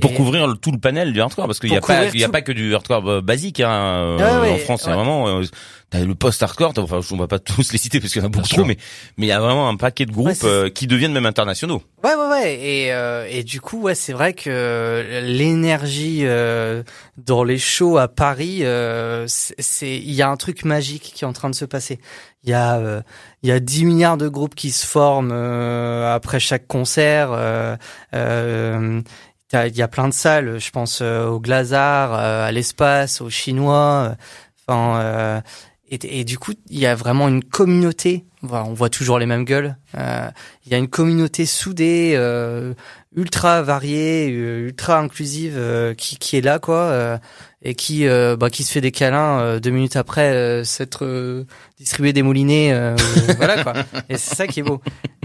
[0.00, 2.24] Pour couvrir le, tout le panel du hardcore, parce qu'il n'y a pas, il y
[2.24, 4.82] a pas que du hardcore basique hein, en France.
[4.84, 5.42] C'est vraiment
[5.92, 8.48] le post-hardcore, enfin, on va pas tous les citer parce qu'il y en a beaucoup
[8.48, 8.76] trop, mais
[9.16, 11.82] mais il y a vraiment un paquet de groupes euh, qui deviennent même internationaux.
[12.02, 12.54] Ouais, ouais, ouais.
[12.54, 16.82] Et euh, et du coup, ouais, c'est vrai que l'énergie euh,
[17.18, 18.62] dans les shows à Paris,
[19.26, 22.00] c'est il y a un truc magique qui est en train de se passer.
[22.44, 23.02] Il y a
[23.42, 27.30] il y a 10 milliards de groupes qui se forment après chaque concert.
[28.12, 29.02] il
[29.52, 34.16] y a plein de salles, je pense au Glazard, à l'espace, aux Chinois.
[34.66, 35.42] Enfin,
[35.94, 38.24] Et, du coup, il y a vraiment une communauté.
[38.50, 39.76] On voit toujours les mêmes gueules.
[39.98, 40.26] Euh,
[40.64, 42.72] il y a une communauté soudée, euh,
[43.14, 45.60] ultra variée, euh, ultra inclusive,
[45.98, 47.20] qui, qui est là, quoi,
[47.60, 51.44] et qui, bah, qui se fait des câlins deux minutes après s'être
[51.82, 52.70] distribué des moulinets.
[52.72, 52.96] euh,
[53.36, 53.74] voilà, quoi.
[54.08, 54.80] Et c'est ça qui est beau.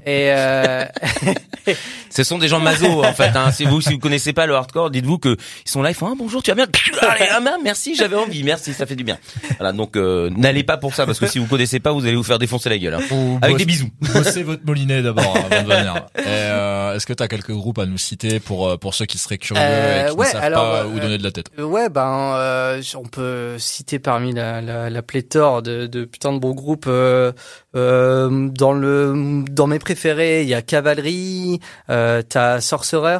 [0.05, 0.85] Et euh,
[2.09, 3.35] Ce sont des gens maso en fait.
[3.35, 3.51] Hein.
[3.51, 5.35] Si vous si vous connaissez pas le hardcore, dites-vous que
[5.65, 6.67] ils sont là, ils font ah, bonjour, tu vas bien?
[7.01, 9.17] Allez, ah, ben, merci, j'avais envie, merci, ça fait du bien.
[9.59, 12.15] Voilà, donc euh, n'allez pas pour ça parce que si vous connaissez pas, vous allez
[12.15, 12.93] vous faire défoncer la gueule.
[12.93, 12.99] Hein.
[13.41, 13.89] Avec bosse- des bisous.
[14.13, 16.05] Bossez votre molinet d'abord avant de venir.
[16.17, 19.05] Et, euh, Est-ce que tu as quelques groupes à nous citer pour euh, pour ceux
[19.05, 21.23] qui seraient curieux Euh, et qui ouais, ne savent alors, pas euh, où donner de
[21.23, 21.47] la tête?
[21.59, 26.39] Ouais, ben, euh, on peut citer parmi la, la, la pléthore de, de putain de
[26.47, 26.85] bons groupes.
[26.87, 27.31] Euh,
[27.75, 33.19] euh, dans le, dans mes préférés, il y a Cavalry, euh, t'as Sorcerer,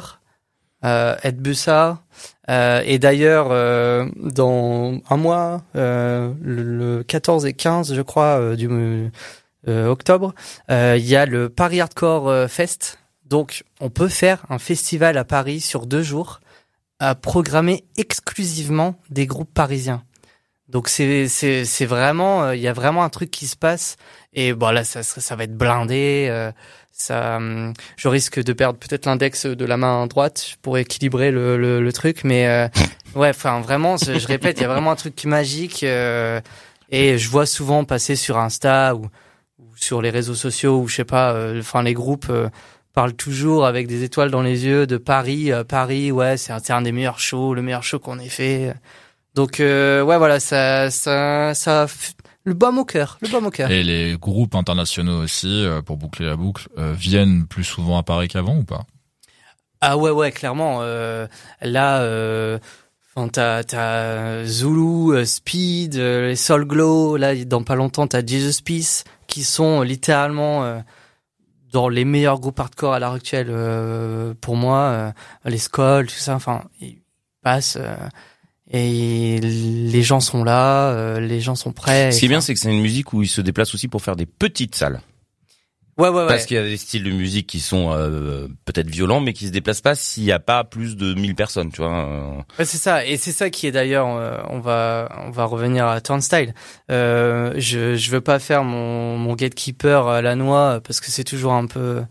[0.84, 2.02] euh, Ed Bussa.
[2.50, 3.48] Euh, et d'ailleurs,
[4.16, 9.10] dans un mois, le, le 14 et 15, je crois, du
[9.66, 10.34] octobre,
[10.70, 12.98] il y a le Paris Hardcore Fest.
[13.26, 16.40] Donc, on peut faire un festival à Paris sur deux jours
[17.00, 20.02] à programmer exclusivement des groupes parisiens.
[20.68, 23.96] Donc c'est c'est c'est vraiment euh, il y a vraiment un truc qui se passe
[24.34, 26.52] et bon là ça ça, va être blindé euh,
[26.92, 31.56] ça hum, je risque de perdre peut-être l'index de la main droite pour équilibrer le
[31.56, 32.68] le, le truc mais euh,
[33.14, 36.40] ouais enfin vraiment je, répète il y a vraiment un truc magique euh,
[36.90, 39.06] et je vois souvent passer sur Insta ou,
[39.58, 42.30] ou sur les réseaux sociaux ou je sais pas euh, enfin les groupes
[42.98, 45.52] parle toujours avec des étoiles dans les yeux de Paris.
[45.52, 48.28] Euh, Paris, ouais, c'est un, c'est un des meilleurs shows, le meilleur show qu'on ait
[48.28, 48.74] fait.
[49.34, 51.86] Donc euh, ouais, voilà, ça, ça, ça,
[52.48, 53.70] le baume au cœur, le baume au cœur.
[53.70, 58.02] Et les groupes internationaux aussi, euh, pour boucler la boucle, euh, viennent plus souvent à
[58.02, 58.84] Paris qu'avant ou pas?
[59.80, 60.78] Ah ouais, ouais, clairement.
[60.80, 61.26] Euh,
[61.60, 62.58] là, euh,
[63.32, 67.16] t'as, t'as Zulu, Speed, les Soul Glow.
[67.16, 70.80] Là, dans pas longtemps, t'as Jesus Peace, qui sont littéralement euh,
[71.70, 73.54] dans les meilleurs groupes hardcore à l'heure actuelle
[74.40, 75.12] pour moi.
[75.44, 76.34] les Skull, tout ça.
[76.34, 77.02] Enfin, ils
[77.42, 77.78] passent.
[78.70, 82.12] Et les gens sont là, euh, les gens sont prêts.
[82.12, 84.02] Ce qui est bien, c'est que c'est une musique où ils se déplacent aussi pour
[84.02, 85.00] faire des petites salles.
[85.96, 86.26] ouais, ouais, ouais.
[86.28, 89.46] Parce qu'il y a des styles de musique qui sont euh, peut-être violents, mais qui
[89.46, 91.96] se déplacent pas s'il y a pas plus de 1000 personnes, tu vois.
[92.06, 92.36] euh.
[92.58, 95.86] Ouais, c'est ça, et c'est ça qui est d'ailleurs, euh, on va on va revenir
[95.86, 96.52] à Turnstile.
[96.90, 101.24] Euh, je je veux pas faire mon mon gatekeeper à la noix parce que c'est
[101.24, 102.02] toujours un peu,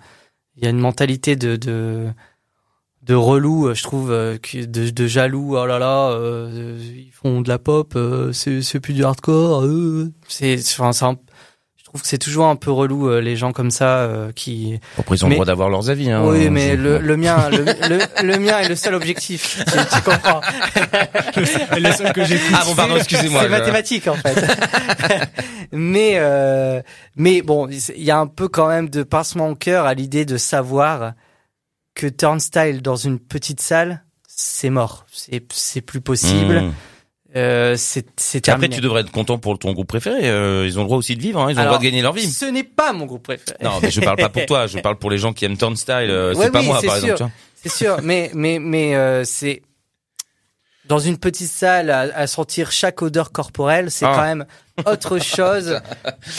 [0.55, 2.07] il y a une mentalité de de
[3.07, 5.55] de relou, euh, je trouve, euh, que- de, de jaloux.
[5.57, 9.63] Oh là là, euh, ils font de la pop, euh, c'est c'est plus du hardcore.
[9.63, 10.11] euh.
[10.27, 11.17] C'est enfin c'est un-
[11.77, 14.77] je trouve que c'est toujours un peu relou euh, les gens comme ça euh, qui
[14.99, 16.11] Après, ils ont Mais- le droit d'avoir leurs avis.
[16.11, 19.63] Hein, oui, mais le, le mien, le, le, le mien est le seul objectif.
[19.65, 20.41] Tu, tu comprends
[21.79, 22.51] Les seuls que j'écoute.
[22.53, 23.41] Ah bon, pardon, excusez-moi.
[23.43, 24.35] C'est mathématique en fait.
[25.71, 26.81] mais euh,
[27.15, 30.25] mais bon, il y a un peu quand même de pincement au cœur à l'idée
[30.25, 31.13] de savoir
[31.97, 35.05] que Turnstile dans une petite salle, c'est mort.
[35.11, 36.61] C'est c'est plus possible.
[36.61, 36.73] Mmh.
[37.35, 40.29] Euh, c'est c'est Après, tu devrais être content pour ton groupe préféré.
[40.29, 41.39] euh, ils ont le droit aussi de vivre.
[41.41, 42.25] Hein, ils ont Alors, le droit de gagner leur vie.
[42.31, 43.57] Ce n'est pas mon groupe préféré.
[43.63, 44.67] Non, mais je parle pas pour toi.
[44.67, 45.95] Je parle pour les gens qui aiment Turnstile.
[46.09, 47.11] euh, Ouais, c'est pas moi, par sûr.
[47.13, 47.31] exemple.
[47.55, 49.61] C'est sûr, mais mais mais euh, c'est
[50.87, 54.13] dans une petite salle à, à sentir chaque odeur corporelle, c'est Ah.
[54.15, 54.45] quand même
[54.85, 55.79] autre chose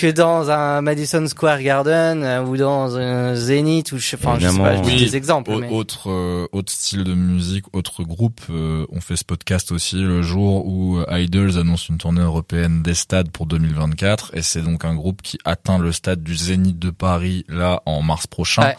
[0.00, 4.48] que dans un Madison Square Garden euh, ou dans un Zénith ou je enfin, je
[4.48, 4.96] sais pas, je dis Oui.
[5.04, 5.56] des exemples.
[5.58, 8.40] Mais- Autre euh, autre style de musique, autre groupe.
[8.50, 12.82] euh, on fait ce podcast aussi le jour où euh, Idols annonce une tournée européenne
[12.82, 16.78] des stades pour 2024 et c'est donc un groupe qui atteint le stade du Zénith
[16.78, 18.62] de Paris là en mars prochain.
[18.62, 18.76] Ouais.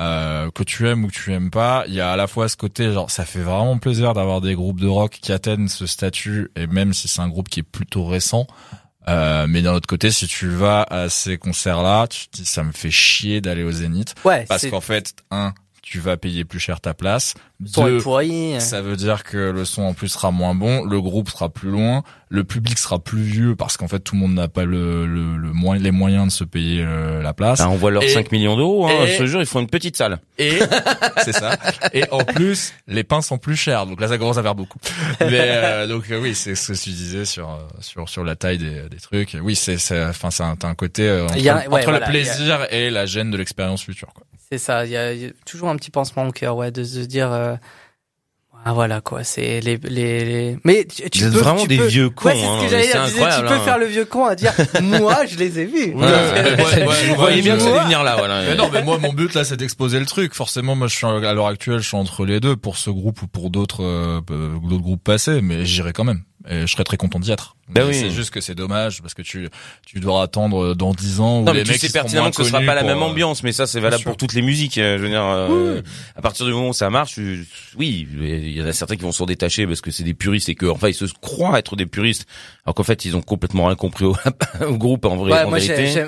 [0.00, 2.48] Euh, que tu aimes ou que tu aimes pas, il y a à la fois
[2.48, 5.86] ce côté genre ça fait vraiment plaisir d'avoir des groupes de rock qui atteignent ce
[5.86, 8.46] statut et même si c'est un groupe qui est plutôt récent.
[9.08, 12.62] Euh, mais d'un autre côté, si tu vas à ces concerts-là, tu te dis ça
[12.62, 14.14] me fait chier d'aller au Zénith.
[14.24, 15.52] ouais, Parce qu'en fait, un,
[15.90, 17.34] tu vas payer plus cher ta place.
[17.58, 18.54] Deux, pourri.
[18.60, 21.68] ça veut dire que le son en plus sera moins bon, le groupe sera plus
[21.68, 25.04] loin, le public sera plus vieux parce qu'en fait tout le monde n'a pas le,
[25.04, 27.58] le, le moyen, les moyens de se payer euh, la place.
[27.58, 28.86] Bah, on voit leurs Et- 5 millions d'euros.
[28.86, 30.20] Hein, et- te jure, ils font une petite salle.
[30.38, 30.60] Et
[31.24, 31.56] c'est ça.
[31.92, 33.84] Et en plus, les pains sont plus chers.
[33.86, 34.78] Donc là, ça commence à faire beaucoup.
[35.20, 38.36] Mais euh, donc euh, oui, c'est ce que tu disais sur euh, sur sur la
[38.36, 39.36] taille des, des trucs.
[39.42, 41.98] Oui, c'est c'est enfin c'est un, t'as un côté euh, entre, a- ouais, entre voilà,
[41.98, 44.14] le plaisir et la gêne de l'expérience future.
[44.14, 44.24] Quoi.
[44.52, 44.84] C'est ça.
[44.86, 46.98] Il y, a, il y a toujours un petit pansement au cœur, ouais, de se
[47.00, 47.30] dire.
[47.32, 47.54] euh,
[48.62, 50.58] ah, voilà quoi, c'est les, les les.
[50.64, 52.28] Mais tu, tu Vous êtes peux vraiment tu des peux- vieux cons.
[52.28, 53.00] Ouais, c'est ce hein, que j'allais dire.
[53.02, 53.42] Incroyable.
[53.42, 53.64] tu peux hein.
[53.64, 55.94] faire le vieux con à dire moi je les ai vus.
[55.94, 58.42] Ouais, Ouais, ouais, voyais bien que ça venir là, voilà.
[58.42, 60.34] Mais non, mais moi, mon but là, c'est d'exposer le truc.
[60.34, 63.22] Forcément, moi, je suis à l'heure actuelle, je suis entre les deux pour ce groupe
[63.22, 66.20] ou pour d'autres euh, d'autres groupes passés, mais j'irai quand même.
[66.48, 67.56] Et je serais très content d'y être.
[67.72, 67.94] Mais oui.
[67.94, 69.48] C'est juste que c'est dommage parce que tu
[69.86, 72.36] tu dois attendre dans 10 ans où Non, les mais tu mecs sais pertinemment que
[72.36, 74.76] ce sera pas la même euh, ambiance, mais ça c'est valable pour toutes les musiques.
[74.78, 75.80] euh, Je veux dire, euh,
[76.16, 77.16] à partir du moment où ça marche,
[77.78, 80.48] oui, il y en a certains qui vont s'en détacher parce que c'est des puristes
[80.48, 82.26] et que enfin ils se croient être des puristes,
[82.66, 84.16] alors qu'en fait ils ont complètement rien compris au,
[84.66, 85.32] au groupe en vrai.
[85.32, 85.58] Ouais, en moi,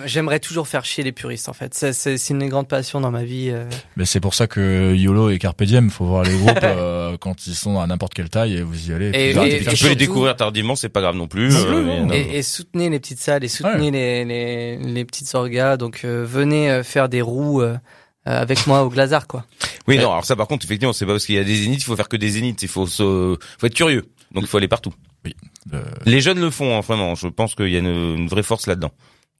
[0.06, 1.74] j'aimerais toujours faire chier les puristes, en fait.
[1.74, 3.50] C'est- C'est une grande passion dans ma vie.
[3.50, 3.66] euh.
[3.96, 7.46] Mais c'est pour ça que YOLO et Carpe Diem, faut voir les groupes euh, quand
[7.46, 9.10] ils sont à n'importe quelle taille et vous y allez.
[9.10, 10.04] Et- et- et tu peux les surtout-
[10.34, 11.54] tardivement, c'est pas grave non plus.
[11.54, 15.76] Euh, non, et soutenez les petites salles et soutenez les, les, les petites orgas.
[15.76, 17.62] Donc euh, venez euh, faire des roues
[18.24, 19.44] avec moi au Glazar, quoi.
[19.88, 20.12] Oui, non.
[20.12, 21.96] Alors ça, par contre, effectivement, c'est pas parce qu'il y a des zéniths, il faut
[21.96, 22.62] faire que des zéniths.
[22.62, 24.04] Il faut se, faut être curieux.
[24.32, 24.94] Donc il faut aller partout.
[25.72, 27.14] Euh, Les jeunes le font, hein, vraiment.
[27.14, 28.90] Je pense qu'il y a une, une vraie force là-dedans.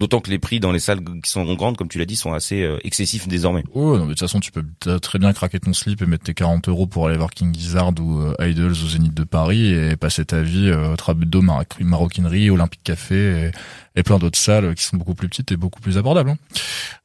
[0.00, 2.32] D'autant que les prix dans les salles qui sont grandes, comme tu l'as dit, sont
[2.32, 3.62] assez euh, excessifs désormais.
[3.72, 4.64] Oh, non, mais de toute façon, tu peux
[5.00, 7.92] très bien craquer ton slip et mettre tes 40 euros pour aller voir King Gizzard
[8.00, 11.64] ou euh, Idols au Zénith de Paris et passer ta vie euh, au Trabudo, Mara-
[11.78, 13.52] Maroquinerie, Olympique Café
[13.94, 16.30] et, plein d'autres salles qui sont beaucoup plus petites et beaucoup plus abordables.
[16.30, 16.36] hein.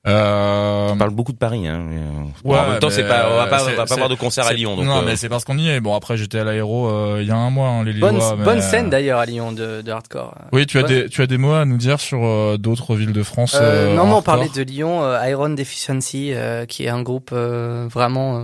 [0.08, 1.68] Euh, On parle beaucoup de Paris.
[1.68, 1.86] Hein.
[1.92, 2.10] euh,
[2.44, 4.10] bon, Ouais, en même temps, c'est pas, on va pas, c'est- on va pas avoir
[4.10, 4.76] de concert à Lyon.
[4.78, 5.80] Donc, non, euh, mais c'est parce qu'on y est.
[5.82, 8.36] Bon, après, j'étais à l'aéro euh, il y a un mois, hein, les Bonne, Lillois,
[8.38, 10.34] bonne euh, scène d'ailleurs à Lyon de, de hardcore.
[10.54, 13.14] Oui, tu as des tu as des mots à nous dire sur euh, d'autres villes
[13.14, 13.56] de France.
[13.56, 17.02] Euh, euh, non, mais on parlait de Lyon, euh, Iron Deficiency, euh, qui est un
[17.02, 18.44] groupe euh, vraiment, euh,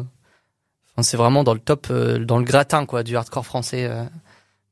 [0.96, 3.90] enfin, c'est vraiment dans le top, euh, dans le gratin quoi du hardcore français.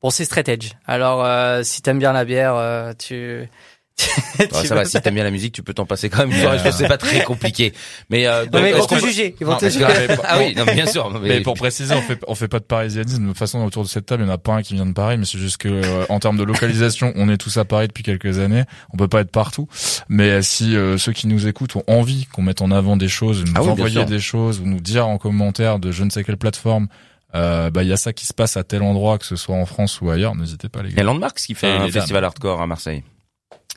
[0.02, 0.06] Euh.
[0.06, 0.72] Bon, c'est straight edge.
[0.86, 3.48] Alors, euh, si t'aimes bien la bière, euh, tu,
[4.64, 4.84] ça va.
[4.84, 6.32] Si t'aimes bien la musique, tu peux t'en passer quand même.
[6.32, 7.72] Je pense que c'est pas très compliqué.
[8.10, 9.36] Mais, euh, Non, donc, mais ils vont te juger.
[9.38, 9.86] Ils vont Non, te mais juger.
[10.08, 11.10] c'est- Ah oui, non, bien sûr.
[11.20, 13.22] Mais pour préciser, on fait on fait pas de parisianisme.
[13.22, 14.86] De toute façon, autour de cette table, il y en a pas un qui vient
[14.86, 17.64] de Paris, mais c'est juste que euh, en termes de localisation, on est tous à
[17.64, 18.64] Paris depuis quelques années.
[18.92, 19.68] On peut pas être partout.
[20.08, 23.08] Mais euh, si euh, ceux qui nous écoutent ont envie qu'on mette en avant des
[23.08, 26.02] choses, nous Ah oui, bien envoyer des choses ou nous dire en commentaire de je
[26.02, 26.88] ne sais quelle plateforme,
[27.34, 29.56] euh, bah il y a ça qui se passe à tel endroit, que ce soit
[29.56, 31.04] en France ou ailleurs, n'hésitez pas les Il y a gars.
[31.04, 33.02] Landmarks qui fait un les festival hardcore à Marseille,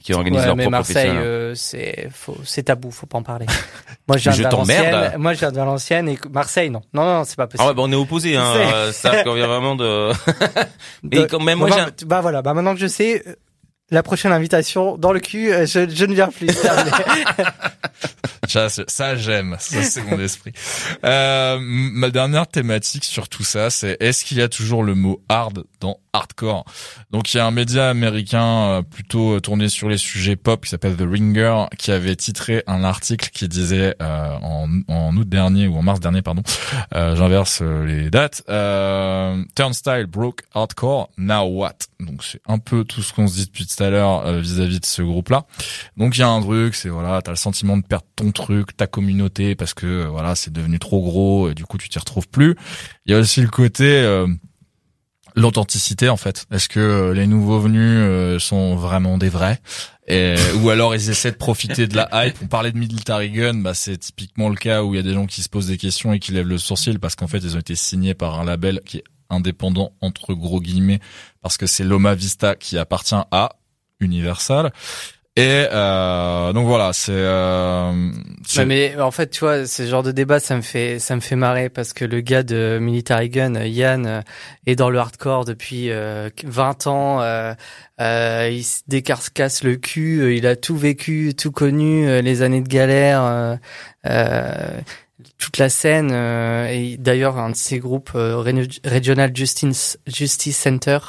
[0.04, 3.24] qui organise Ouais, leur mais propre Marseille, euh, c'est faut, c'est tabou, faut pas en
[3.24, 3.46] parler.
[4.08, 4.64] Moi, je Mais viens je de.
[4.64, 5.14] Valenciennes.
[5.18, 7.64] Moi, je viens de Valenciennes et Marseille, non, non, non, c'est pas possible.
[7.66, 8.54] Ah ouais, bah on est opposés, hein.
[8.54, 10.12] C'est- euh, Ça, qu'on vient vraiment de.
[11.04, 13.34] De- Et quand même, moi, bah, un- bah voilà, bah maintenant que je sais, euh,
[13.92, 16.48] la prochaine invitation dans le cul, euh, je, je ne viens plus.
[18.48, 19.56] Ça, ça j'aime.
[19.60, 20.52] Ça, c'est mon esprit.
[21.04, 25.22] Euh, ma dernière thématique sur tout ça, c'est est-ce qu'il y a toujours le mot
[25.30, 26.66] hard dans hardcore?
[27.12, 30.70] Donc, il y a un média américain euh, plutôt tourné sur les sujets pop qui
[30.70, 35.68] s'appelle The Ringer, qui avait titré un article qui disait euh, en, en août dernier
[35.68, 36.44] ou en mars dernier, pardon.
[36.94, 38.44] euh, J'inverse euh, les dates.
[38.50, 41.10] Euh, Turnstile broke hardcore.
[41.18, 41.76] Now what?
[42.00, 44.80] Donc, c'est un peu tout ce qu'on se dit depuis tout à l'heure euh, vis-à-vis
[44.80, 45.46] de ce groupe-là.
[45.98, 48.78] Donc il y a un truc, c'est voilà, t'as le sentiment de perdre ton truc,
[48.78, 52.00] ta communauté, parce que euh, voilà, c'est devenu trop gros et du coup tu t'y
[52.00, 52.56] retrouves plus.
[53.06, 54.28] Il y a aussi le côté euh,
[55.36, 56.46] l'authenticité en fait.
[56.52, 59.60] Est-ce que euh, les nouveaux venus euh, sont vraiment des vrais?
[60.08, 62.38] Et, ou alors ils essaient de profiter de la hype.
[62.44, 65.14] On parlait de Military Gun, bah c'est typiquement le cas où il y a des
[65.14, 67.56] gens qui se posent des questions et qui lèvent le sourcil parce qu'en fait ils
[67.56, 71.00] ont été signés par un label qui est indépendant entre gros guillemets
[71.42, 73.50] parce que c'est Loma Vista qui appartient à
[74.00, 74.72] Universal.
[75.38, 77.92] Et euh, donc voilà, c'est euh,
[78.56, 81.20] Ouais, mais en fait, tu vois, ce genre de débat, ça me fait, ça me
[81.20, 84.22] fait marrer parce que le gars de Military Gun, Yann, euh,
[84.66, 87.22] est dans le hardcore depuis euh, 20 ans.
[87.22, 87.54] Euh,
[88.00, 90.38] euh, il se décarcasse le cul.
[90.38, 93.60] il a tout vécu, tout connu, les années de galère,
[95.38, 96.12] toute la scène.
[96.12, 99.98] et d'ailleurs, un de ces groupes, Regional Justice
[100.58, 101.00] Center.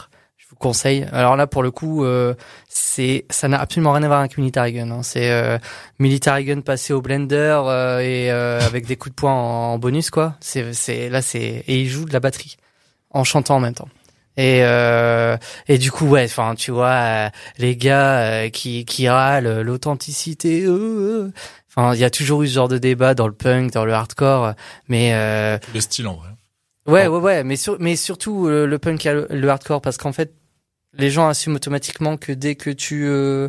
[0.58, 1.06] Conseille.
[1.12, 2.34] Alors là, pour le coup, euh,
[2.68, 4.90] c'est ça n'a absolument rien à voir avec Military Gun.
[4.90, 5.02] hein.
[5.02, 5.58] C'est euh,
[5.98, 9.78] Military Gun passé au blender euh, et euh, avec des coups de poing en, en
[9.78, 10.34] bonus quoi.
[10.40, 12.56] C'est c'est là c'est et il joue de la batterie
[13.10, 13.88] en chantant en même temps.
[14.38, 15.36] Et euh,
[15.68, 17.28] et du coup ouais, enfin tu vois euh,
[17.58, 20.66] les gars euh, qui qui râlent l'authenticité.
[21.68, 23.92] Enfin il y a toujours eu ce genre de débat dans le punk, dans le
[23.92, 24.54] hardcore,
[24.88, 26.28] mais euh, le style en vrai.
[26.86, 29.96] Ouais, ouais, ouais, mais, sur, mais surtout euh, le punk et le, le hardcore, parce
[29.96, 30.32] qu'en fait,
[30.98, 33.48] les gens assument automatiquement que dès que tu euh,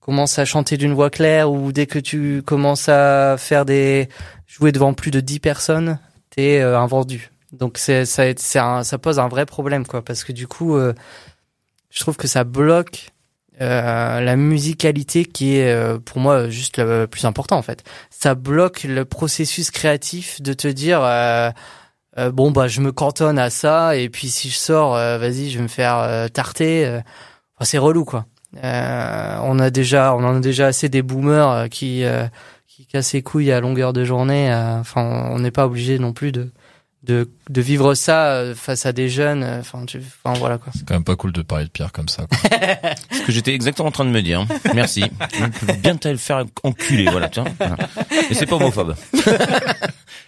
[0.00, 4.08] commences à chanter d'une voix claire ou dès que tu commences à faire des
[4.46, 5.98] jouer devant plus de 10 personnes,
[6.30, 7.30] t'es euh, un vendu.
[7.52, 10.76] Donc c'est ça, c'est un, ça pose un vrai problème, quoi, parce que du coup,
[10.76, 10.92] euh,
[11.90, 13.12] je trouve que ça bloque
[13.60, 17.82] euh, la musicalité qui est euh, pour moi juste le plus important en fait.
[18.10, 21.00] Ça bloque le processus créatif de te dire
[22.18, 25.50] euh, bon bah je me cantonne à ça et puis si je sors euh, vas-y
[25.50, 26.98] je vais me faire euh, tarter euh,
[27.56, 28.26] enfin, c'est relou quoi
[28.64, 32.26] euh, on a déjà on en a déjà assez des boomers euh, qui euh,
[32.66, 36.12] qui cassent les couilles à longueur de journée euh, enfin on n'est pas obligé non
[36.12, 36.50] plus de
[37.04, 39.44] de, de vivre ça face à des jeunes.
[39.60, 40.72] Enfin, tu, enfin voilà quoi.
[40.74, 42.26] C'est quand même pas cool de parler de Pierre comme ça.
[42.26, 42.38] quoi.
[43.12, 44.44] Ce que j'étais exactement en train de me dire.
[44.74, 45.04] Merci.
[45.32, 47.44] Je peux bien te le faire enculer, voilà, tiens.
[47.58, 47.76] Voilà.
[48.28, 48.94] Et c'est pas homophobe.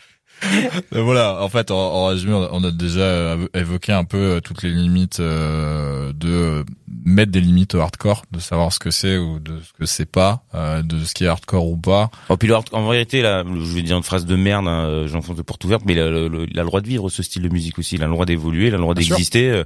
[0.93, 4.71] Voilà, en fait, en, en résumé, on a- déjà évoqué un peu euh, toutes les
[4.71, 6.65] limites euh, de euh,
[7.05, 10.11] mettre des limites au hardcore, de savoir ce que c'est ou de ce que c'est
[10.11, 12.11] pas, euh, de ce qui est hardcore ou pas.
[12.29, 15.05] Oh, puis le hard- en vérité, là, je vais dire une phrase de merde, hein,
[15.07, 17.09] j'enfonce de porte ouverte, mais il a, le- le- il a le droit de vivre
[17.11, 19.51] ce style de musique aussi, il a le droit d'évoluer, il a le droit d'exister.
[19.51, 19.65] euh,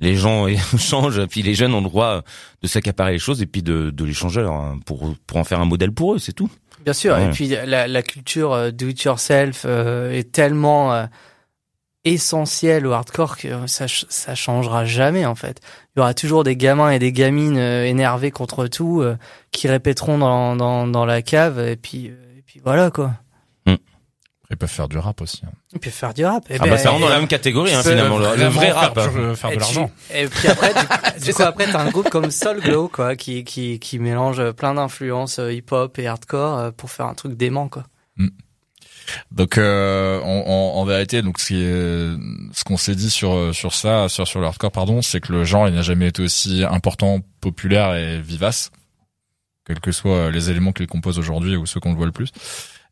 [0.00, 0.46] Les gens
[0.78, 2.22] changent, puis les jeunes ont le droit
[2.62, 5.60] de s'accaparer les choses et puis de, de les changer alors, pour pour en faire
[5.60, 6.50] un modèle pour eux, c'est tout.
[6.84, 7.14] Bien sûr.
[7.14, 7.26] Ouais.
[7.26, 11.06] Et puis la, la culture euh, do it yourself euh, est tellement euh,
[12.04, 15.60] essentielle au hardcore que ça ça changera jamais en fait.
[15.96, 19.16] Il y aura toujours des gamins et des gamines euh, énervés contre tout euh,
[19.50, 23.12] qui répéteront dans, dans dans la cave et puis euh, et puis voilà quoi.
[24.50, 25.40] Ils peuvent faire du rap aussi.
[25.46, 25.50] hein.
[25.74, 26.44] Et puis faire du rap.
[26.50, 28.76] Et Ah bah ça rentre dans la même catégorie hein, finalement, le, le vrai faire
[28.76, 28.98] rap.
[28.98, 29.08] hein.
[29.30, 29.90] du- faire de l'argent.
[30.14, 33.42] Et puis après, du, du coup, après, t'as un groupe comme Soul Glow, quoi, qui,
[33.44, 37.68] qui, qui mélange plein d'influences euh, hip-hop et hardcore euh, pour faire un truc dément,
[37.68, 37.84] quoi.
[39.30, 43.32] Donc euh, en, en, en vérité, donc ce, qui est- ce qu'on s'est dit sur
[43.34, 46.08] euh, sur ça, sur sur le hardcore, pardon, c'est que le genre il n'a jamais
[46.08, 48.70] été aussi important, populaire et vivace,
[49.66, 52.12] quels que soient les éléments qui le composent aujourd'hui ou ceux qu'on le voit le
[52.12, 52.30] plus.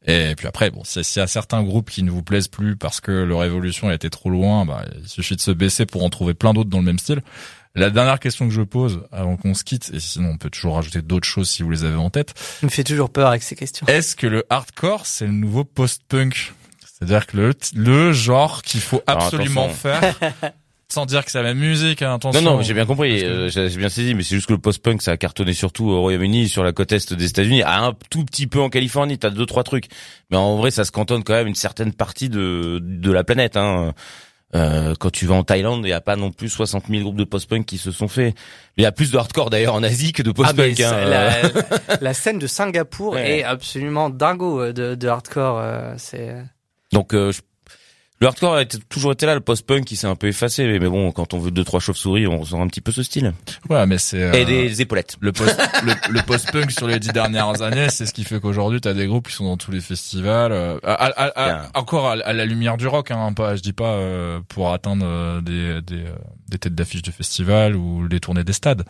[0.07, 3.00] Et puis après, bon, s'il y a certains groupes qui ne vous plaisent plus parce
[3.00, 6.11] que leur évolution a été trop loin, bah, il suffit de se baisser pour en
[6.11, 7.22] trouver plein d'autres dans le même style.
[7.74, 10.74] La dernière question que je pose avant qu'on se quitte, et sinon on peut toujours
[10.74, 13.42] rajouter d'autres choses si vous les avez en tête, Il me fait toujours peur avec
[13.42, 13.86] ces questions.
[13.86, 16.53] est-ce que le hardcore, c'est le nouveau post-punk?
[16.84, 20.18] C'est-à-dire que le, le genre qu'il faut absolument faire,
[20.93, 22.40] sans dire que c'est la même musique, hein, attention.
[22.43, 25.03] Non, non, j'ai bien compris, euh, j'ai bien saisi, mais c'est juste que le post-punk,
[25.03, 28.24] ça a cartonné surtout au Royaume-Uni, sur la côte est des États-Unis, à un tout
[28.24, 29.86] petit peu en Californie, t'as deux, trois trucs.
[30.30, 33.57] Mais en vrai, ça se cantonne quand même une certaine partie de, de la planète,
[33.57, 33.93] hein.
[34.55, 37.16] Euh, quand tu vas en Thaïlande, il n'y a pas non plus 60 000 groupes
[37.16, 38.34] de post-punk qui se sont faits.
[38.76, 40.78] Il y a plus de hardcore d'ailleurs en Asie que de Ah, post-punk.
[40.80, 41.05] hein.
[41.09, 41.32] la,
[42.03, 43.38] la scène de Singapour Ouais.
[43.38, 45.59] est absolument dingo euh, de, de hardcore.
[45.59, 46.36] euh, C'est
[46.93, 47.40] Donc euh, je-
[48.22, 50.78] le hardcore a été- toujours été là, le post-punk qui s'est un peu effacé.
[50.78, 53.32] Mais bon, quand on veut deux trois chauves-souris, on ressent un petit peu ce style.
[53.68, 55.16] Ouais, mais c'est euh, Et des épaulettes.
[55.20, 58.80] le post le, le post-punk sur les dix dernières années, c'est ce qui fait qu'aujourd'hui
[58.80, 62.76] t'as des groupes qui sont dans tous les festivals, euh, à- encore à, la lumière
[62.76, 66.14] du rock, hein, pas, je dis pas euh, pour atteindre euh, des des, euh,
[66.48, 68.84] des têtes d'affiche de festivals ou les tournées des stades,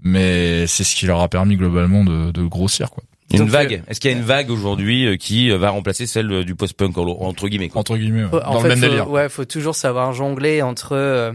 [0.00, 3.04] mais c'est ce qui leur a permis globalement de, de grossir quoi.
[3.34, 3.82] Une Donc, vague.
[3.88, 6.54] Est-ce qu'il y a une vague aujourd'hui euh, qui euh, va remplacer celle euh, du
[6.54, 7.80] post-punk en- entre guillemets quoi?
[7.80, 9.10] Entre guillemets, ouais, Faut- dans en le fait, même faut, délire.
[9.10, 11.32] ouais, faut toujours savoir jongler entre euh,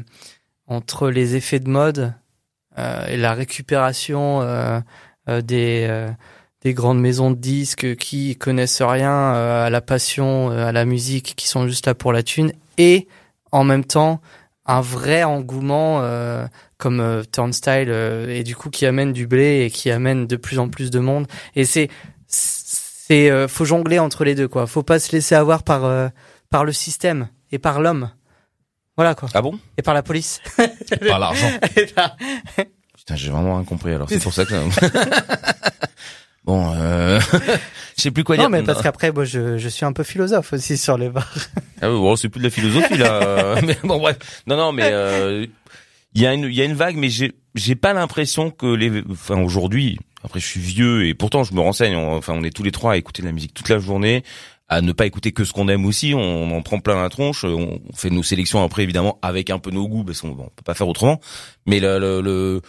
[0.68, 2.14] entre les effets de mode
[2.78, 4.80] euh, et la récupération euh,
[5.30, 6.10] euh, des euh,
[6.64, 10.84] des grandes maisons de disques qui connaissent rien euh, à la passion, euh, à la
[10.86, 13.08] musique, qui sont juste là pour la thune, et
[13.54, 14.20] en même temps
[14.72, 16.46] un vrai engouement euh,
[16.78, 20.36] comme euh, Turnstile euh, et du coup qui amène du blé et qui amène de
[20.36, 21.26] plus en plus de monde.
[21.56, 21.90] Et c'est
[22.28, 24.68] c'est euh, faut jongler entre les deux quoi.
[24.68, 26.12] Faut pas se laisser avoir par
[26.50, 28.12] par le système et par l'homme.
[28.96, 29.30] Voilà quoi.
[29.34, 29.58] Ah bon?
[29.78, 30.40] Et par la police.
[31.08, 31.50] Par l'argent.
[31.78, 32.16] Et par-
[32.98, 33.94] Putain, j'ai vraiment rien compris.
[33.94, 34.54] Alors c'est pour ça que.
[36.50, 37.20] Bon, euh...
[37.98, 38.46] je sais plus quoi dire.
[38.46, 41.32] non mais parce qu'après moi je, je suis un peu philosophe aussi sur les bars.
[41.82, 43.56] Ah oui, bon, c'est plus de la philosophie là.
[43.66, 44.18] mais bon bref.
[44.48, 45.46] Non non mais euh,
[46.14, 48.66] il y a une il y a une vague mais j'ai j'ai pas l'impression que
[48.66, 52.44] les enfin aujourd'hui après je suis vieux et pourtant je me renseigne on- enfin on
[52.44, 54.24] est tous les trois à écouter de la musique toute la journée
[54.68, 57.44] à ne pas écouter que ce qu'on aime aussi on, en prend plein la tronche
[57.46, 60.50] on fait nos sélections après évidemment avec un peu nos goûts parce qu'on bon, on
[60.50, 61.22] peut pas faire autrement
[61.66, 62.62] mais le le, le le-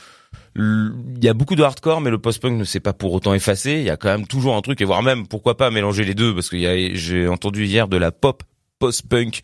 [0.56, 3.72] il y a beaucoup de hardcore, mais le post-punk ne s'est pas pour autant effacé.
[3.72, 6.14] Il y a quand même toujours un truc, et voire même, pourquoi pas mélanger les
[6.14, 6.56] deux, parce que
[6.94, 8.42] j'ai entendu hier de la pop
[8.78, 9.42] post-punk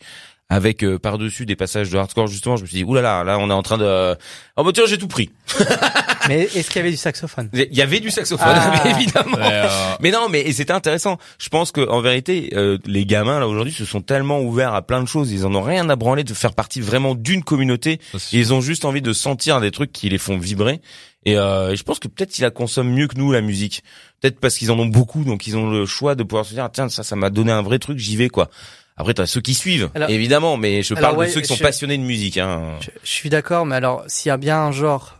[0.49, 2.57] avec euh, par-dessus des passages de hardcore, justement.
[2.57, 4.15] Je me suis dit, oulala, là, là, on est en train de...
[4.55, 5.29] Oh bah j'ai tout pris.
[6.27, 7.49] mais est-ce qu'il y avait du saxophone?
[7.53, 8.81] Il y avait du saxophone, Ah.
[8.83, 9.37] mais évidemment.
[9.37, 9.67] Ouais, euh,
[9.99, 11.17] Mais non, mais et c'était intéressant.
[11.39, 14.81] Je pense que en vérité, euh, les gamins là aujourd'hui se sont tellement ouverts à
[14.81, 17.99] plein de choses, ils en ont rien à branler de faire partie vraiment d'une communauté.
[18.31, 20.81] Ils ont juste envie de sentir des trucs qui les font vibrer.
[21.25, 23.83] Et, euh, je pense que peut-être ils la consomment mieux que nous la musique.
[24.21, 26.69] Peut-être parce qu'ils en ont beaucoup, donc ils ont le choix de pouvoir se dire
[26.71, 28.49] tiens ça ça m'a donné un vrai truc, j'y vais quoi.
[28.95, 31.55] Après t'as ceux qui suivent, Alors- évidemment, mais je parle ouais, de ceux qui sont
[31.55, 32.37] je- passionnés de musique.
[32.37, 32.61] Hein.
[32.81, 35.16] je, je suis d'accord, mais alors s'il y a bien un genre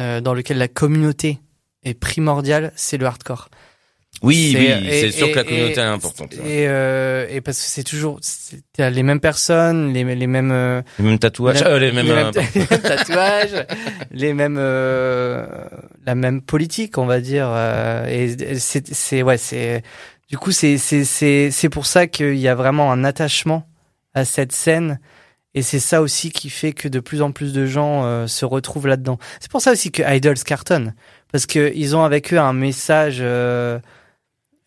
[0.00, 1.38] euh, dans lequel la communauté
[1.84, 3.48] est primordiale, c'est le hardcore.
[4.22, 6.34] Oui, C'est- oui, c'est sûr et- que la communauté et- est importante.
[6.34, 8.18] Et, euh, et parce que c'est toujours
[8.76, 12.06] t'as les mêmes personnes, les, les mêmes Les mêmes tatouages, les, euh, les mêmes.
[12.06, 13.66] les mêmes- les mêmes tatouages,
[14.10, 15.46] les mêmes euh,
[16.04, 17.46] la même politique, on va dire.
[17.50, 19.82] euh, et c'est c'est ouais c'est
[20.28, 23.66] du coup c'est c'est c'est c'est pour ça qu'il y a vraiment un attachement
[24.12, 24.98] à cette scène.
[25.54, 28.44] Et c'est ça aussi qui fait que de plus en plus de gens euh, se
[28.44, 29.18] retrouvent là-dedans.
[29.40, 30.94] C'est pour ça aussi que Idols cartonne.
[31.32, 33.78] Parce que ils ont avec eux un message euh,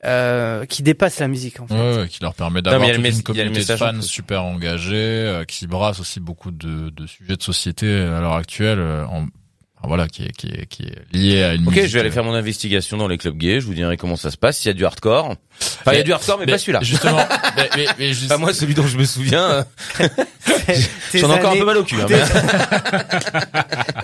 [0.06, 1.76] euh, qui dépasse la musique, en fait.
[1.76, 6.02] Ouais, ouais, qui leur permet d'avoir une communauté de fans super engagés, euh, qui brasse
[6.02, 9.28] aussi beaucoup de, de sujets de société à l'heure actuelle, euh, en,
[9.88, 12.10] voilà, qui est, qui est, qui est lié à une Ok, musique, je vais aller
[12.10, 13.60] euh, faire mon investigation dans les clubs gays.
[13.60, 14.58] Je vous dirai comment ça se passe.
[14.58, 15.36] S'il y a du hardcore.
[15.82, 16.80] Enfin, il y a du hardcore, mais, pas celui-là.
[16.82, 17.26] Justement,
[17.58, 19.46] mais, mais, mais juste- Pas moi, celui dont je me souviens.
[20.00, 20.08] euh,
[21.14, 21.98] J'en ai encore un années- peu mal au cul.
[22.02, 22.08] hein,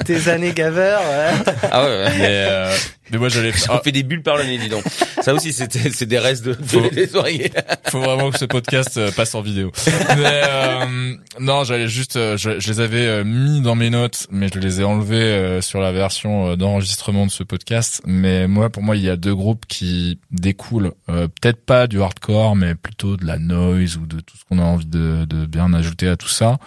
[0.06, 1.54] Tes années gaveur, ouais.
[1.72, 2.10] Ah ouais, ouais.
[2.18, 2.76] mais, euh,
[3.12, 4.84] mais moi j'allais J'en ah, fais des bulles par le nez, dis donc.
[5.22, 7.52] Ça aussi, c'était, c'est des restes de, de- Faut- des oreillers.
[7.90, 9.72] faut vraiment que ce podcast euh, passe en vidéo.
[10.18, 14.28] Mais euh, non, j'allais juste, euh, je, je les avais euh, mis dans mes notes,
[14.32, 18.02] mais je les ai enlevés sur la version d'enregistrement de ce podcast.
[18.06, 22.02] Mais moi, pour moi, il y a deux groupes qui découlent, euh, peut-être pas du
[22.02, 25.46] hardcore, mais plutôt de la noise ou de tout ce qu'on a envie de, de
[25.46, 26.58] bien ajouter à tout ça.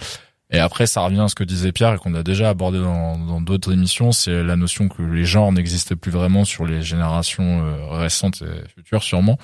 [0.52, 3.40] Et après, ça revient à ce que disait Pierre et qu'on a déjà abordé dans
[3.40, 7.86] d'autres émissions, c'est la notion que les genres n'existent plus vraiment sur les générations euh,
[7.88, 9.38] récentes et futures sûrement.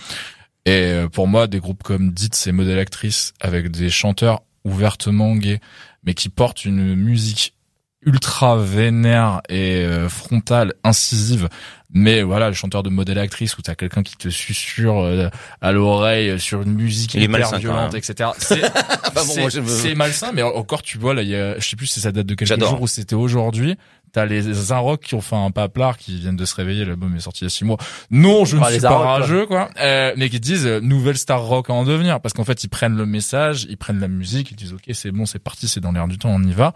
[0.66, 5.34] Et euh, pour moi, des groupes comme Dites et Modèle Actrice, avec des chanteurs ouvertement
[5.34, 5.60] gays,
[6.04, 7.54] mais qui portent une musique
[8.02, 11.48] ultra vénère et euh, frontale, incisive.
[11.94, 15.30] Mais voilà, le chanteur de modèle actrice où t'as quelqu'un qui te susurre euh,
[15.62, 18.30] à l'oreille sur une musique hyper malsain, violente, etc.
[18.38, 18.60] C'est
[19.14, 22.12] bon, c'est- malsain, mais encore tu vois là, y a, je sais plus si ça
[22.12, 23.76] date de quelques jours ou c'était aujourd'hui.
[24.12, 26.84] T'as les Inrock qui ont fait un paplard, qui viennent de se réveiller.
[26.86, 27.76] L'album est sorti il y a six mois.
[28.10, 29.68] Non, je ne Ah, suis les pas rageux, quoi.
[29.80, 32.68] Euh, mais qui disent euh, nouvelle star rock à en devenir, parce qu'en fait ils
[32.68, 35.80] prennent le message, ils prennent la musique, ils disent ok c'est bon, c'est parti, c'est
[35.80, 36.72] dans l'air du temps, on y va.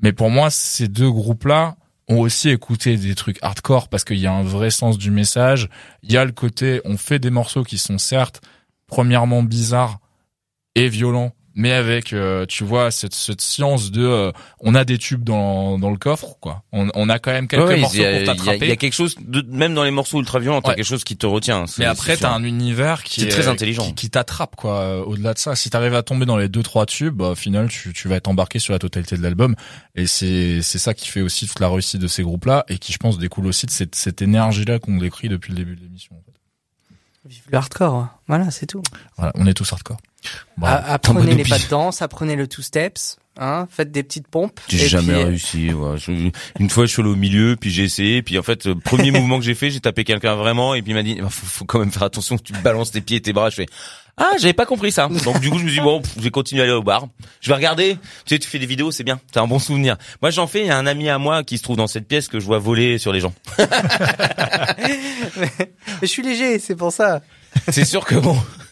[0.00, 1.76] Mais pour moi, ces deux groupes-là
[2.08, 5.68] ont aussi écouté des trucs hardcore parce qu'il y a un vrai sens du message.
[6.02, 8.42] Il y a le côté, on fait des morceaux qui sont certes
[8.86, 9.98] premièrement bizarres
[10.74, 14.98] et violents, mais avec, euh, tu vois, cette, cette science de, euh, on a des
[14.98, 16.64] tubes dans, dans le coffre, quoi.
[16.72, 18.58] On, on a quand même quelques Ouais, morceaux a- pour t'attraper.
[18.66, 20.74] Il y a quelque chose, de, même dans les morceaux ultra violents, t'as Ouais.
[20.76, 21.64] quelque chose qui te retient.
[21.78, 23.84] Mais après, t'as un univers qui C'est est très intelligent.
[23.86, 24.80] qui, qui t'attrape quoi.
[24.80, 27.34] euh, Au-delà de ça, si t'arrives à tomber dans les deux trois tubes, bah, au
[27.34, 29.54] final, tu, tu vas être embarqué sur la totalité de l'album.
[29.94, 32.92] Et c'est c'est ça qui fait aussi toute la réussite de ces groupes-là et qui,
[32.92, 36.16] je pense, découle aussi de cette, cette énergie-là qu'on décrit depuis le début de l'émission.
[36.16, 36.32] en fait.
[37.26, 38.08] Vive le hardcore.
[38.28, 38.82] Voilà, c'est tout.
[39.16, 39.98] Voilà, on est tous hardcore.
[40.62, 44.60] Apprenez les pas de danse, apprenez le two steps, hein, faites des petites pompes.
[44.68, 45.72] J'ai jamais puis, euh, réussi.
[45.72, 46.32] ouais.
[46.58, 49.10] Une fois, je suis allé au milieu, puis j'ai essayé, puis en fait, le premier
[49.12, 51.64] mouvement que j'ai fait, j'ai tapé quelqu'un vraiment, et puis il m'a dit, faut, faut
[51.64, 53.50] quand même faire attention, tu balances tes pieds et tes bras.
[53.50, 53.66] Je fais,
[54.16, 55.08] ah, j'avais pas compris ça.
[55.24, 57.08] Donc du coup, je me suis dit, bon, je vais continuer à aller au bar.
[57.40, 57.98] Je vais regarder.
[58.24, 59.20] Tu sais, tu fais des vidéos, c'est bien.
[59.32, 59.96] T'as un bon souvenir.
[60.22, 60.60] Moi, j'en fais.
[60.60, 62.46] Il y a un ami à moi qui se trouve dans cette pièce que je
[62.46, 63.34] vois voler sur les gens.
[65.38, 65.50] mais
[66.00, 67.22] je suis léger, c'est pour ça.
[67.70, 68.36] C'est sûr que bon.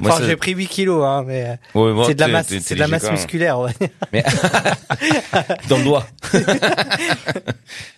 [0.00, 2.46] Moi, Enfin, ça- j'ai pris 8 kilos, hein, mais euh, ouais, c'est de la masse,
[2.48, 3.58] c'est de la musculaire.
[3.60, 3.72] Ouais.
[4.12, 4.22] Mais
[5.68, 6.06] dans le doigt.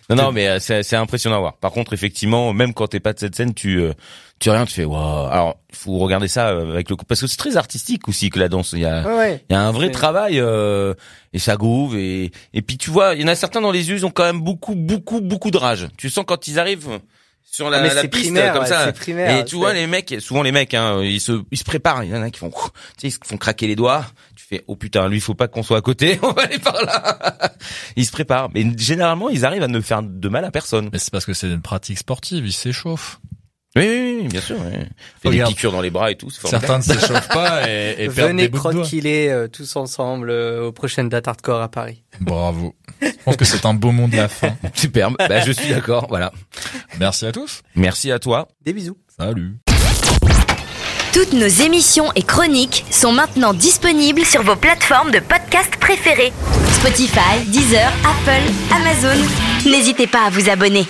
[0.09, 1.57] non, non, mais euh, c'est impressionnant à voir.
[1.57, 3.93] Par contre, effectivement, même quand t'es pas de cette scène, tu euh,
[4.39, 5.27] tu rien, tu fais waouh.
[5.31, 8.39] Alors, il faut regarder ça avec le coup parce que c'est très artistique aussi que
[8.39, 8.73] la danse.
[8.73, 10.93] Il y a Ouais, il y a un vrai travail euh,
[11.31, 13.89] et ça groove et et puis tu vois, il y en a certains dans les
[13.89, 15.87] yeux, ils ont quand même beaucoup beaucoup beaucoup de rage.
[15.97, 16.99] Tu sens quand ils arrivent
[17.49, 18.91] sur la, Ah, la piste primaire, comme ça.
[18.93, 22.03] primaire, et tu vois les mecs, souvent les mecs, hein, ils se ils se préparent.
[22.03, 22.57] Il y en a qui font, tu
[22.97, 24.05] sais, ils se font craquer les doigts.
[24.35, 26.19] Tu fais, oh putain, lui, faut pas qu'on soit à côté.
[26.23, 27.53] On va aller par là.
[27.95, 30.89] Ils se préparent, mais généralement, ils arrivent à ne faire de mal à personne.
[30.91, 33.19] Mais c'est parce que c'est une pratique sportive, ils s'échauffent.
[33.75, 34.55] Oui, oui, oui, bien sûr.
[34.59, 34.71] Oui.
[35.21, 35.51] Fait des Regarde.
[35.51, 36.29] piqûres dans les bras et tout.
[36.29, 38.73] Certains ne s'échauffent pas et, et perdent Venez des bouts de doigts.
[38.81, 42.03] croquiller euh, tous ensemble euh, aux prochaines dates hardcore à Paris.
[42.21, 42.75] Bravo.
[43.01, 44.55] Je pense que c'est un beau mot de la fin.
[44.75, 45.15] Superbe.
[45.17, 46.05] bah, je suis d'accord.
[46.07, 46.31] Voilà.
[46.99, 47.61] Merci à tous.
[47.75, 48.47] Merci à toi.
[48.63, 48.97] Des bisous.
[49.17, 49.55] Salut.
[51.13, 56.33] Toutes nos émissions et chroniques sont maintenant disponibles sur vos plateformes de podcast préférées.
[56.73, 59.23] Spotify, Deezer, Apple, Amazon.
[59.65, 60.85] N'hésitez pas à vous abonner.